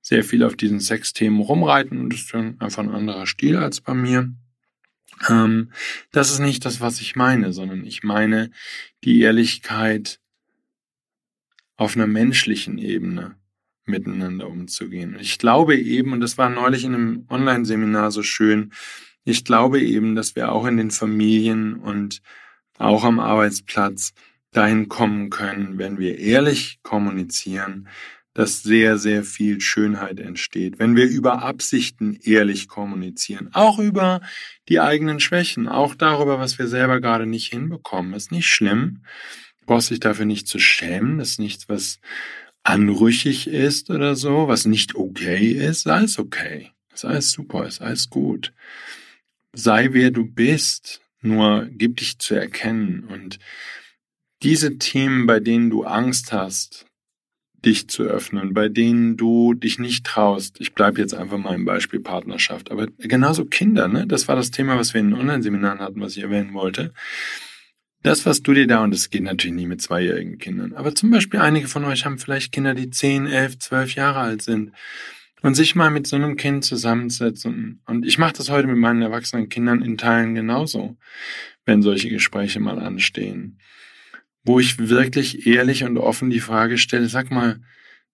sehr 0.00 0.24
viel 0.24 0.44
auf 0.44 0.56
diesen 0.56 0.80
Sexthemen 0.80 1.40
rumreiten 1.40 1.98
und 1.98 2.12
das 2.12 2.22
ist 2.22 2.34
einfach 2.34 2.82
ein 2.82 2.90
anderer 2.90 3.26
Stil 3.26 3.56
als 3.56 3.80
bei 3.80 3.94
mir. 3.94 4.32
Ähm, 5.28 5.72
das 6.12 6.30
ist 6.30 6.40
nicht 6.40 6.64
das, 6.64 6.80
was 6.80 7.00
ich 7.00 7.16
meine, 7.16 7.52
sondern 7.52 7.84
ich 7.84 8.02
meine 8.02 8.50
die 9.04 9.20
Ehrlichkeit 9.20 10.20
auf 11.78 11.96
einer 11.96 12.06
menschlichen 12.06 12.76
Ebene 12.76 13.36
miteinander 13.86 14.48
umzugehen. 14.48 15.16
Ich 15.18 15.38
glaube 15.38 15.76
eben, 15.76 16.12
und 16.12 16.20
das 16.20 16.36
war 16.36 16.50
neulich 16.50 16.84
in 16.84 16.94
einem 16.94 17.26
Online-Seminar 17.30 18.10
so 18.10 18.22
schön, 18.22 18.72
ich 19.24 19.44
glaube 19.44 19.80
eben, 19.80 20.14
dass 20.14 20.36
wir 20.36 20.52
auch 20.52 20.66
in 20.66 20.76
den 20.76 20.90
Familien 20.90 21.76
und 21.76 22.20
auch 22.78 23.04
am 23.04 23.20
Arbeitsplatz 23.20 24.12
dahin 24.50 24.88
kommen 24.88 25.30
können, 25.30 25.78
wenn 25.78 25.98
wir 25.98 26.18
ehrlich 26.18 26.80
kommunizieren, 26.82 27.88
dass 28.34 28.62
sehr, 28.62 28.98
sehr 28.98 29.24
viel 29.24 29.60
Schönheit 29.60 30.20
entsteht. 30.20 30.78
Wenn 30.78 30.96
wir 30.96 31.08
über 31.08 31.42
Absichten 31.42 32.18
ehrlich 32.22 32.68
kommunizieren, 32.68 33.50
auch 33.52 33.78
über 33.78 34.20
die 34.68 34.80
eigenen 34.80 35.20
Schwächen, 35.20 35.68
auch 35.68 35.94
darüber, 35.94 36.38
was 36.38 36.58
wir 36.58 36.68
selber 36.68 37.00
gerade 37.00 37.26
nicht 37.26 37.52
hinbekommen, 37.52 38.14
ist 38.14 38.32
nicht 38.32 38.48
schlimm. 38.48 39.02
Brauchst 39.68 39.90
dich 39.90 40.00
dafür 40.00 40.24
nicht 40.24 40.48
zu 40.48 40.58
schämen, 40.58 41.18
das 41.18 41.32
ist 41.32 41.40
nichts, 41.40 41.68
was 41.68 42.00
anrüchig 42.62 43.48
ist 43.48 43.90
oder 43.90 44.16
so, 44.16 44.48
was 44.48 44.64
nicht 44.64 44.94
okay 44.94 45.50
ist, 45.50 45.86
alles 45.86 46.18
okay. 46.18 46.70
Ist 46.90 47.04
alles 47.04 47.30
super, 47.32 47.66
ist 47.66 47.82
alles 47.82 48.08
gut. 48.08 48.54
Sei 49.54 49.90
wer 49.92 50.10
du 50.10 50.24
bist, 50.24 51.02
nur 51.20 51.66
gib 51.70 51.98
dich 51.98 52.18
zu 52.18 52.34
erkennen. 52.34 53.04
Und 53.04 53.38
diese 54.42 54.78
Themen, 54.78 55.26
bei 55.26 55.38
denen 55.38 55.68
du 55.68 55.84
Angst 55.84 56.32
hast, 56.32 56.86
dich 57.62 57.88
zu 57.88 58.04
öffnen, 58.04 58.54
bei 58.54 58.70
denen 58.70 59.18
du 59.18 59.52
dich 59.52 59.78
nicht 59.78 60.06
traust. 60.06 60.62
Ich 60.62 60.72
bleibe 60.72 60.98
jetzt 60.98 61.12
einfach 61.12 61.36
mal 61.36 61.54
im 61.54 61.66
Beispiel 61.66 62.00
Partnerschaft, 62.00 62.70
aber 62.70 62.86
genauso 62.96 63.44
Kinder, 63.44 63.86
ne? 63.86 64.06
Das 64.06 64.28
war 64.28 64.36
das 64.36 64.50
Thema, 64.50 64.78
was 64.78 64.94
wir 64.94 65.02
in 65.02 65.10
den 65.10 65.20
Online-Seminaren 65.20 65.80
hatten, 65.80 66.00
was 66.00 66.16
ich 66.16 66.22
erwähnen 66.22 66.54
wollte. 66.54 66.94
Das, 68.08 68.24
was 68.24 68.42
du 68.42 68.54
dir 68.54 68.66
da, 68.66 68.82
und 68.82 68.94
das 68.94 69.10
geht 69.10 69.22
natürlich 69.22 69.54
nie 69.54 69.66
mit 69.66 69.82
zweijährigen 69.82 70.38
Kindern, 70.38 70.72
aber 70.72 70.94
zum 70.94 71.10
Beispiel 71.10 71.40
einige 71.40 71.68
von 71.68 71.84
euch 71.84 72.06
haben 72.06 72.18
vielleicht 72.18 72.52
Kinder, 72.52 72.72
die 72.72 72.88
10, 72.88 73.26
11, 73.26 73.58
12 73.58 73.94
Jahre 73.96 74.20
alt 74.20 74.40
sind 74.40 74.72
und 75.42 75.54
sich 75.54 75.74
mal 75.74 75.90
mit 75.90 76.06
so 76.06 76.16
einem 76.16 76.36
Kind 76.36 76.64
zusammensetzen. 76.64 77.82
Und 77.84 78.06
ich 78.06 78.16
mache 78.16 78.32
das 78.32 78.48
heute 78.48 78.66
mit 78.66 78.78
meinen 78.78 79.02
erwachsenen 79.02 79.50
Kindern 79.50 79.82
in 79.82 79.98
Teilen 79.98 80.34
genauso, 80.34 80.96
wenn 81.66 81.82
solche 81.82 82.08
Gespräche 82.08 82.60
mal 82.60 82.78
anstehen 82.78 83.58
wo 84.48 84.58
ich 84.58 84.78
wirklich 84.78 85.46
ehrlich 85.46 85.84
und 85.84 85.98
offen 85.98 86.30
die 86.30 86.40
Frage 86.40 86.78
stelle, 86.78 87.08
sag 87.10 87.30
mal, 87.30 87.60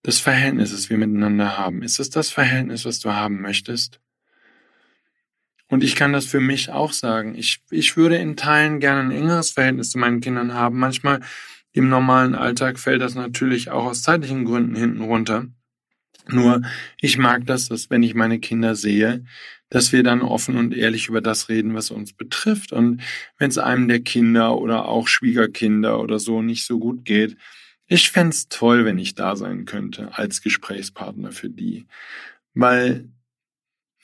das 0.02 0.18
Verhältnis, 0.18 0.72
das 0.72 0.90
wir 0.90 0.98
miteinander 0.98 1.56
haben, 1.56 1.82
ist 1.82 2.00
es 2.00 2.10
das 2.10 2.30
Verhältnis, 2.30 2.84
was 2.84 2.98
du 2.98 3.12
haben 3.12 3.40
möchtest? 3.40 4.00
Und 5.68 5.82
ich 5.82 5.96
kann 5.96 6.12
das 6.12 6.26
für 6.26 6.40
mich 6.40 6.70
auch 6.70 6.92
sagen. 6.92 7.34
Ich, 7.34 7.60
ich 7.70 7.96
würde 7.96 8.16
in 8.16 8.36
Teilen 8.36 8.80
gerne 8.80 9.00
ein 9.00 9.10
engeres 9.10 9.50
Verhältnis 9.50 9.90
zu 9.90 9.98
meinen 9.98 10.20
Kindern 10.20 10.54
haben. 10.54 10.78
Manchmal 10.78 11.20
im 11.72 11.88
normalen 11.88 12.34
Alltag 12.34 12.78
fällt 12.78 13.02
das 13.02 13.14
natürlich 13.14 13.70
auch 13.70 13.84
aus 13.86 14.02
zeitlichen 14.02 14.44
Gründen 14.44 14.76
hinten 14.76 15.02
runter. 15.02 15.46
Nur 16.28 16.62
ich 17.00 17.18
mag 17.18 17.46
das, 17.46 17.68
dass 17.68 17.90
wenn 17.90 18.02
ich 18.02 18.14
meine 18.14 18.38
Kinder 18.38 18.74
sehe, 18.76 19.24
dass 19.68 19.92
wir 19.92 20.02
dann 20.02 20.22
offen 20.22 20.56
und 20.56 20.74
ehrlich 20.74 21.08
über 21.08 21.20
das 21.20 21.48
reden, 21.48 21.74
was 21.74 21.90
uns 21.90 22.12
betrifft. 22.12 22.72
Und 22.72 23.02
wenn 23.38 23.50
es 23.50 23.58
einem 23.58 23.88
der 23.88 24.00
Kinder 24.00 24.56
oder 24.58 24.86
auch 24.86 25.08
Schwiegerkinder 25.08 26.00
oder 26.00 26.18
so 26.18 26.42
nicht 26.42 26.64
so 26.64 26.78
gut 26.78 27.04
geht, 27.04 27.36
ich 27.86 28.10
fände 28.10 28.36
toll, 28.48 28.84
wenn 28.84 28.98
ich 28.98 29.14
da 29.14 29.36
sein 29.36 29.64
könnte 29.64 30.16
als 30.16 30.42
Gesprächspartner 30.42 31.32
für 31.32 31.50
die. 31.50 31.86
Weil, 32.54 33.08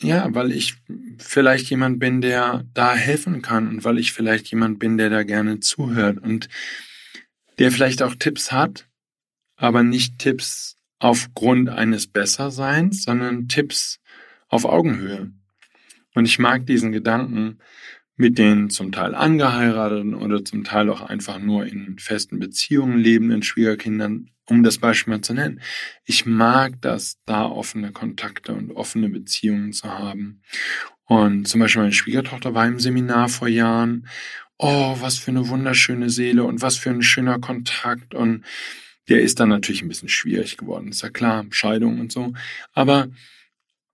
ja, 0.02 0.34
weil 0.34 0.52
ich 0.52 0.76
vielleicht 1.18 1.68
jemand 1.70 1.98
bin, 1.98 2.20
der 2.20 2.64
da 2.74 2.94
helfen 2.94 3.42
kann 3.42 3.68
und 3.68 3.84
weil 3.84 3.98
ich 3.98 4.12
vielleicht 4.12 4.48
jemand 4.50 4.78
bin, 4.78 4.96
der 4.96 5.10
da 5.10 5.22
gerne 5.22 5.60
zuhört 5.60 6.18
und 6.18 6.48
der 7.58 7.70
vielleicht 7.70 8.02
auch 8.02 8.14
Tipps 8.14 8.52
hat, 8.52 8.88
aber 9.56 9.82
nicht 9.82 10.18
Tipps 10.18 10.76
aufgrund 10.98 11.68
eines 11.68 12.06
Besserseins, 12.06 13.02
sondern 13.04 13.48
Tipps 13.48 14.00
auf 14.48 14.64
Augenhöhe. 14.64 15.32
Und 16.14 16.24
ich 16.24 16.38
mag 16.38 16.66
diesen 16.66 16.92
Gedanken 16.92 17.58
mit 18.20 18.38
den 18.38 18.70
zum 18.70 18.92
Teil 18.92 19.14
angeheirateten 19.14 20.14
oder 20.14 20.44
zum 20.44 20.62
Teil 20.62 20.90
auch 20.90 21.00
einfach 21.00 21.38
nur 21.38 21.66
in 21.66 21.98
festen 21.98 22.38
Beziehungen 22.38 22.98
lebenden 22.98 23.42
Schwiegerkindern, 23.42 24.30
um 24.46 24.62
das 24.62 24.78
Beispiel 24.78 25.14
mal 25.14 25.22
zu 25.22 25.32
nennen. 25.32 25.60
Ich 26.04 26.26
mag 26.26 26.80
das, 26.82 27.18
da 27.24 27.46
offene 27.46 27.92
Kontakte 27.92 28.52
und 28.52 28.72
offene 28.72 29.08
Beziehungen 29.08 29.72
zu 29.72 29.88
haben. 29.88 30.42
Und 31.04 31.48
zum 31.48 31.60
Beispiel 31.60 31.82
meine 31.82 31.94
Schwiegertochter 31.94 32.54
war 32.54 32.66
im 32.66 32.78
Seminar 32.78 33.30
vor 33.30 33.48
Jahren. 33.48 34.06
Oh, 34.58 34.96
was 35.00 35.16
für 35.16 35.30
eine 35.30 35.48
wunderschöne 35.48 36.10
Seele 36.10 36.44
und 36.44 36.60
was 36.60 36.76
für 36.76 36.90
ein 36.90 37.02
schöner 37.02 37.38
Kontakt. 37.40 38.14
Und 38.14 38.44
der 39.08 39.22
ist 39.22 39.40
dann 39.40 39.48
natürlich 39.48 39.82
ein 39.82 39.88
bisschen 39.88 40.10
schwierig 40.10 40.58
geworden, 40.58 40.88
ist 40.88 41.02
ja 41.02 41.08
klar, 41.08 41.46
Scheidung 41.50 41.98
und 41.98 42.12
so. 42.12 42.34
Aber 42.74 43.08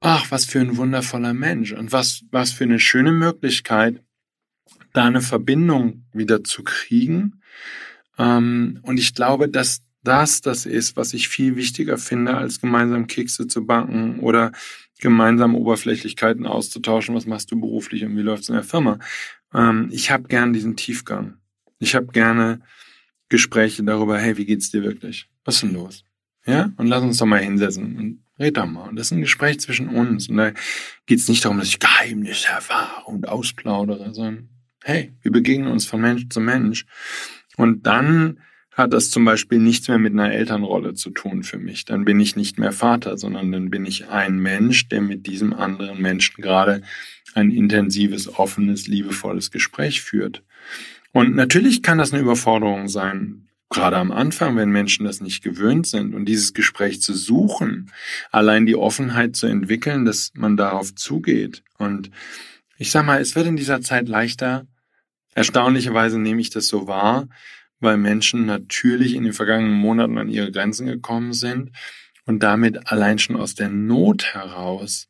ach, 0.01 0.31
was 0.31 0.45
für 0.45 0.61
ein 0.61 0.77
wundervoller 0.77 1.33
Mensch 1.33 1.73
und 1.73 1.93
was, 1.93 2.25
was 2.33 2.51
für 2.51 2.65
eine 2.65 2.81
schöne 2.81 3.13
Möglichkeit, 3.13 4.03
da 4.97 5.05
eine 5.05 5.21
Verbindung 5.21 6.05
wieder 6.13 6.43
zu 6.43 6.63
kriegen. 6.63 7.41
Ähm, 8.19 8.81
und 8.83 8.99
ich 8.99 9.15
glaube, 9.15 9.49
dass 9.49 9.83
das 10.03 10.41
das 10.41 10.67
ist, 10.67 10.97
was 10.97 11.13
ich 11.15 11.29
viel 11.29 11.57
wichtiger 11.57 11.99
finde, 11.99 12.37
als 12.37 12.61
gemeinsam 12.61 13.07
Kekse 13.09 13.49
zu 13.49 13.67
backen 13.67 14.21
oder 14.21 14.53
gemeinsam 15.01 15.55
Oberflächlichkeiten 15.55 16.47
auszutauschen. 16.47 17.15
Was 17.15 17.27
machst 17.27 17.51
du 17.51 17.61
beruflich 17.61 18.05
und 18.05 18.17
wie 18.17 18.23
läuft's 18.23 18.49
in 18.49 18.55
der 18.55 18.65
Firma? 18.65 18.99
Ähm, 19.53 19.89
ich 19.93 20.11
habe 20.11 20.29
gern 20.29 20.53
diesen 20.53 20.77
Tiefgang. 20.77 21.39
Ich 21.79 21.95
habe 21.95 22.07
gerne 22.07 22.61
Gespräche 23.29 23.83
darüber, 23.83 24.19
hey, 24.19 24.37
wie 24.37 24.47
geht's 24.47 24.71
dir 24.71 24.83
wirklich? 24.83 25.29
Was 25.45 25.57
ist 25.57 25.65
denn 25.65 25.75
los? 25.75 26.05
Ja? 26.47 26.71
Und 26.77 26.87
lass 26.87 27.03
uns 27.03 27.19
doch 27.19 27.27
mal 27.27 27.41
hinsetzen 27.41 27.97
und 27.97 28.23
red 28.39 28.57
doch 28.57 28.67
mal. 28.67 28.89
Und 28.89 28.97
das 28.97 29.09
ist 29.09 29.13
ein 29.13 29.21
Gespräch 29.21 29.61
zwischen 29.61 29.89
uns. 29.89 30.29
Und 30.29 30.37
da 30.37 30.53
geht's 31.07 31.29
nicht 31.29 31.45
darum, 31.45 31.59
dass 31.59 31.69
ich 31.69 31.81
Geheimnisse 31.81 32.49
erfahre 32.49 33.05
und 33.07 33.29
ausplaudere, 33.29 34.15
sondern 34.15 34.49
hey, 34.87 35.13
wir 35.21 35.33
begegnen 35.33 35.67
uns 35.67 35.85
von 35.85 36.01
Mensch 36.01 36.29
zu 36.31 36.39
Mensch. 36.39 36.87
Und 37.57 37.87
dann 37.89 38.39
hat 38.71 38.93
das 38.93 39.11
zum 39.11 39.25
Beispiel 39.25 39.59
nichts 39.59 39.89
mehr 39.89 39.99
mit 39.99 40.13
einer 40.13 40.33
Elternrolle 40.33 40.95
zu 40.95 41.11
tun 41.11 41.43
für 41.43 41.59
mich. 41.59 41.87
Dann 41.87 42.05
bin 42.05 42.21
ich 42.21 42.37
nicht 42.37 42.59
mehr 42.59 42.71
Vater, 42.71 43.19
sondern 43.19 43.51
dann 43.51 43.69
bin 43.69 43.85
ich 43.85 44.09
ein 44.09 44.39
Mensch, 44.39 44.89
der 44.89 45.01
mit 45.01 45.27
diesem 45.27 45.53
anderen 45.55 46.01
Menschen 46.01 46.41
gerade 46.41 46.83
ein 47.35 47.51
intensives, 47.51 48.39
offenes, 48.39 48.87
liebevolles 48.87 49.51
Gespräch 49.51 50.03
führt. 50.03 50.45
Und 51.11 51.35
natürlich 51.35 51.83
kann 51.83 51.99
das 51.99 52.13
eine 52.13 52.23
Überforderung 52.23 52.89
sein, 52.89 53.49
gerade 53.71 53.97
am 53.97 54.13
Anfang, 54.13 54.57
wenn 54.57 54.71
Menschen 54.71 55.05
das 55.05 55.21
nicht 55.21 55.43
gewöhnt 55.43 55.89
sind 55.89 56.15
und 56.15 56.27
dieses 56.27 56.55
Gespräch 56.55 57.03
zu 57.03 57.13
suchen, 57.13 57.91
allein 58.31 58.67
die 58.67 58.77
Offenheit 58.77 59.35
zu 59.35 59.49
entwickeln, 59.49 60.05
dass 60.05 60.31
man 60.35 60.57
darauf 60.57 60.95
zugeht. 60.95 61.65
Und 61.77 62.11
ich 62.79 62.93
sag 62.93 63.05
mal, 63.05 63.21
es 63.21 63.35
wird 63.35 63.47
in 63.47 63.57
dieser 63.57 63.81
Zeit 63.81 64.09
leichter. 64.09 64.67
Erstaunlicherweise 65.37 66.19
nehme 66.19 66.41
ich 66.41 66.49
das 66.49 66.67
so 66.67 66.87
wahr, 66.87 67.29
weil 67.79 67.99
Menschen 67.99 68.47
natürlich 68.47 69.15
in 69.15 69.25
den 69.25 69.35
vergangenen 69.35 69.77
Monaten 69.77 70.17
an 70.17 70.31
ihre 70.31 70.51
Grenzen 70.51 70.87
gekommen 70.87 71.35
sind 71.35 71.73
und 72.25 72.43
damit 72.43 72.91
allein 72.91 73.19
schon 73.19 73.37
aus 73.37 73.55
der 73.55 73.69
Not 73.69 74.33
heraus 74.33 75.09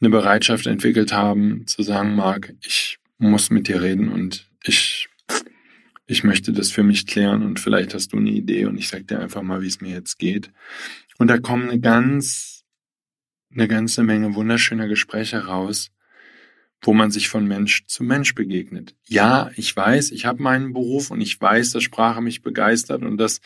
eine 0.00 0.10
Bereitschaft 0.10 0.66
entwickelt 0.66 1.12
haben, 1.12 1.64
zu 1.68 1.84
sagen, 1.84 2.16
Marc, 2.16 2.52
ich 2.64 2.98
muss 3.18 3.50
mit 3.50 3.68
dir 3.68 3.80
reden 3.80 4.08
und 4.08 4.50
ich 4.64 5.08
ich 6.06 6.24
möchte 6.24 6.52
das 6.52 6.72
für 6.72 6.82
mich 6.82 7.06
klären 7.06 7.44
und 7.44 7.60
vielleicht 7.60 7.94
hast 7.94 8.12
du 8.12 8.16
eine 8.16 8.30
Idee 8.30 8.66
und 8.66 8.76
ich 8.76 8.88
sag 8.88 9.06
dir 9.06 9.20
einfach 9.20 9.42
mal, 9.42 9.62
wie 9.62 9.68
es 9.68 9.80
mir 9.80 9.92
jetzt 9.92 10.18
geht. 10.18 10.50
Und 11.18 11.28
da 11.28 11.38
kommen 11.38 11.70
eine 11.70 11.78
ganz, 11.78 12.64
eine 13.54 13.68
ganze 13.68 14.02
Menge 14.02 14.34
wunderschöner 14.34 14.88
Gespräche 14.88 15.46
raus, 15.46 15.92
wo 16.82 16.92
man 16.92 17.10
sich 17.10 17.28
von 17.28 17.46
Mensch 17.46 17.86
zu 17.86 18.02
Mensch 18.02 18.34
begegnet. 18.34 18.96
Ja, 19.06 19.50
ich 19.56 19.74
weiß, 19.74 20.10
ich 20.10 20.26
habe 20.26 20.42
meinen 20.42 20.72
Beruf 20.72 21.10
und 21.10 21.20
ich 21.20 21.40
weiß, 21.40 21.70
dass 21.70 21.82
Sprache 21.82 22.20
mich 22.20 22.42
begeistert 22.42 23.02
und 23.02 23.16
dass 23.18 23.40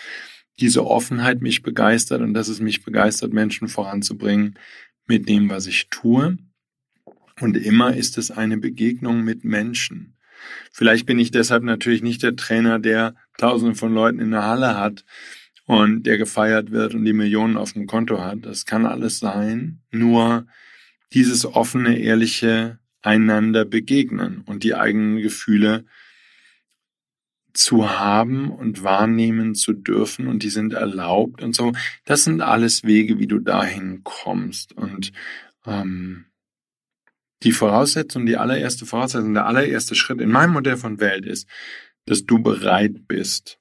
diese 0.58 0.86
Offenheit 0.86 1.42
mich 1.42 1.62
begeistert 1.62 2.22
und 2.22 2.32
dass 2.32 2.48
es 2.48 2.60
mich 2.60 2.82
begeistert, 2.82 3.34
Menschen 3.34 3.68
voranzubringen 3.68 4.58
mit 5.06 5.28
dem, 5.28 5.50
was 5.50 5.66
ich 5.66 5.88
tue. 5.90 6.38
Und 7.38 7.56
immer 7.58 7.94
ist 7.94 8.16
es 8.16 8.30
eine 8.30 8.56
Begegnung 8.56 9.22
mit 9.22 9.44
Menschen. 9.44 10.16
Vielleicht 10.72 11.04
bin 11.04 11.18
ich 11.18 11.30
deshalb 11.30 11.62
natürlich 11.62 12.02
nicht 12.02 12.22
der 12.22 12.36
Trainer, 12.36 12.78
der 12.78 13.14
Tausende 13.36 13.74
von 13.74 13.92
Leuten 13.92 14.20
in 14.20 14.30
der 14.30 14.44
Halle 14.44 14.78
hat 14.78 15.04
und 15.66 16.04
der 16.04 16.16
gefeiert 16.16 16.70
wird 16.70 16.94
und 16.94 17.04
die 17.04 17.12
Millionen 17.12 17.58
auf 17.58 17.74
dem 17.74 17.86
Konto 17.86 18.22
hat. 18.22 18.38
Das 18.46 18.64
kann 18.64 18.86
alles 18.86 19.18
sein. 19.18 19.82
Nur 19.90 20.46
dieses 21.12 21.44
offene, 21.44 21.98
ehrliche 21.98 22.78
einander 23.06 23.64
begegnen 23.64 24.42
und 24.46 24.64
die 24.64 24.74
eigenen 24.74 25.18
Gefühle 25.18 25.84
zu 27.54 27.98
haben 27.98 28.50
und 28.50 28.82
wahrnehmen 28.82 29.54
zu 29.54 29.72
dürfen 29.72 30.26
und 30.26 30.42
die 30.42 30.50
sind 30.50 30.74
erlaubt 30.74 31.42
und 31.42 31.54
so. 31.54 31.72
Das 32.04 32.24
sind 32.24 32.42
alles 32.42 32.84
Wege, 32.84 33.18
wie 33.18 33.26
du 33.26 33.38
dahin 33.38 34.02
kommst. 34.04 34.74
Und 34.74 35.12
ähm, 35.64 36.26
die 37.42 37.52
Voraussetzung, 37.52 38.26
die 38.26 38.36
allererste 38.36 38.84
Voraussetzung, 38.86 39.34
der 39.34 39.46
allererste 39.46 39.94
Schritt 39.94 40.20
in 40.20 40.30
meinem 40.30 40.52
Modell 40.52 40.76
von 40.76 41.00
Welt 41.00 41.24
ist, 41.24 41.48
dass 42.04 42.26
du 42.26 42.42
bereit 42.42 43.08
bist, 43.08 43.58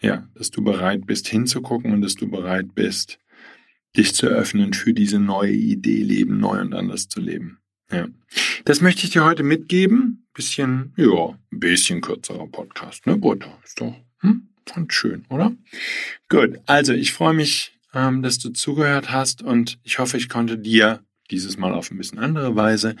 ja, 0.00 0.28
dass 0.34 0.50
du 0.50 0.62
bereit 0.62 1.06
bist 1.06 1.26
hinzugucken 1.26 1.92
und 1.92 2.02
dass 2.02 2.14
du 2.14 2.30
bereit 2.30 2.74
bist, 2.74 3.18
dich 3.96 4.14
zu 4.14 4.26
öffnen 4.26 4.74
für 4.74 4.92
diese 4.92 5.18
neue 5.18 5.52
Idee, 5.52 6.02
Leben 6.02 6.38
neu 6.38 6.60
und 6.60 6.74
anders 6.74 7.08
zu 7.08 7.20
leben. 7.20 7.63
Ja. 7.94 8.08
Das 8.64 8.80
möchte 8.80 9.04
ich 9.04 9.12
dir 9.12 9.24
heute 9.24 9.42
mitgeben. 9.42 10.26
Bisschen, 10.34 10.92
ja, 10.96 11.38
ein 11.52 11.60
bisschen 11.60 12.00
kürzerer 12.00 12.48
Podcast, 12.48 13.06
ne? 13.06 13.18
Gut, 13.18 13.46
ist 13.64 13.80
doch, 13.80 13.94
hm? 14.18 14.48
Und 14.74 14.92
schön, 14.92 15.24
oder? 15.28 15.52
Gut, 16.28 16.58
also 16.66 16.92
ich 16.92 17.12
freue 17.12 17.34
mich, 17.34 17.78
ähm, 17.92 18.22
dass 18.22 18.38
du 18.38 18.50
zugehört 18.50 19.12
hast 19.12 19.42
und 19.42 19.78
ich 19.84 19.98
hoffe, 19.98 20.16
ich 20.16 20.28
konnte 20.28 20.58
dir 20.58 21.04
dieses 21.30 21.56
Mal 21.56 21.72
auf 21.72 21.90
ein 21.90 21.98
bisschen 21.98 22.18
andere 22.18 22.56
Weise, 22.56 22.96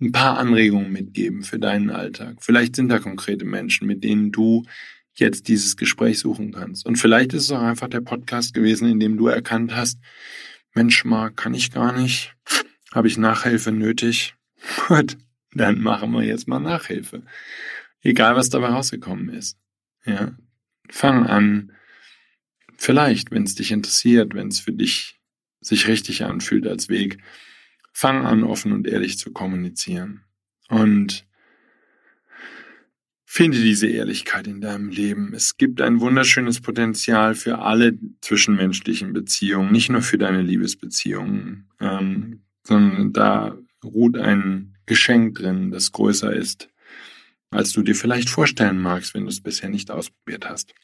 ein 0.00 0.12
paar 0.12 0.38
Anregungen 0.38 0.92
mitgeben 0.92 1.42
für 1.42 1.58
deinen 1.58 1.88
Alltag. 1.88 2.36
Vielleicht 2.40 2.76
sind 2.76 2.88
da 2.90 2.98
konkrete 2.98 3.46
Menschen, 3.46 3.86
mit 3.86 4.04
denen 4.04 4.30
du 4.30 4.64
jetzt 5.14 5.48
dieses 5.48 5.76
Gespräch 5.76 6.18
suchen 6.18 6.52
kannst. 6.52 6.84
Und 6.84 6.96
vielleicht 6.96 7.32
ist 7.32 7.44
es 7.44 7.52
auch 7.52 7.62
einfach 7.62 7.88
der 7.88 8.00
Podcast 8.00 8.52
gewesen, 8.52 8.88
in 8.88 9.00
dem 9.00 9.16
du 9.16 9.28
erkannt 9.28 9.74
hast, 9.74 9.98
Mensch, 10.74 11.04
mal 11.04 11.30
kann 11.30 11.54
ich 11.54 11.70
gar 11.70 11.92
nicht 11.92 12.34
Habe 12.94 13.08
ich 13.08 13.18
Nachhilfe 13.18 13.72
nötig? 13.72 14.34
Gut, 14.88 15.18
dann 15.52 15.80
machen 15.80 16.12
wir 16.12 16.22
jetzt 16.22 16.48
mal 16.48 16.60
Nachhilfe. 16.60 17.22
Egal, 18.02 18.36
was 18.36 18.48
dabei 18.48 18.68
rausgekommen 18.68 19.28
ist. 19.28 19.58
Ja, 20.04 20.36
fang 20.88 21.26
an, 21.26 21.72
vielleicht, 22.76 23.30
wenn 23.30 23.42
es 23.42 23.54
dich 23.54 23.72
interessiert, 23.72 24.34
wenn 24.34 24.48
es 24.48 24.60
für 24.60 24.72
dich 24.72 25.20
sich 25.60 25.88
richtig 25.88 26.24
anfühlt 26.24 26.66
als 26.66 26.88
Weg, 26.88 27.18
fang 27.92 28.24
an, 28.26 28.44
offen 28.44 28.72
und 28.72 28.86
ehrlich 28.86 29.18
zu 29.18 29.32
kommunizieren. 29.32 30.22
Und 30.68 31.26
Finde 33.36 33.58
diese 33.60 33.88
Ehrlichkeit 33.88 34.46
in 34.46 34.60
deinem 34.60 34.90
Leben. 34.90 35.34
Es 35.34 35.56
gibt 35.56 35.80
ein 35.80 35.98
wunderschönes 35.98 36.60
Potenzial 36.60 37.34
für 37.34 37.58
alle 37.58 37.98
zwischenmenschlichen 38.20 39.12
Beziehungen, 39.12 39.72
nicht 39.72 39.90
nur 39.90 40.02
für 40.02 40.18
deine 40.18 40.40
Liebesbeziehungen, 40.40 41.68
ähm, 41.80 42.43
sondern 42.64 43.12
da 43.12 43.56
ruht 43.84 44.16
ein 44.16 44.76
Geschenk 44.86 45.36
drin, 45.36 45.70
das 45.70 45.92
größer 45.92 46.32
ist, 46.32 46.68
als 47.50 47.72
du 47.72 47.82
dir 47.82 47.94
vielleicht 47.94 48.28
vorstellen 48.28 48.80
magst, 48.80 49.14
wenn 49.14 49.24
du 49.24 49.28
es 49.28 49.40
bisher 49.40 49.68
nicht 49.68 49.90
ausprobiert 49.90 50.48
hast. 50.48 50.74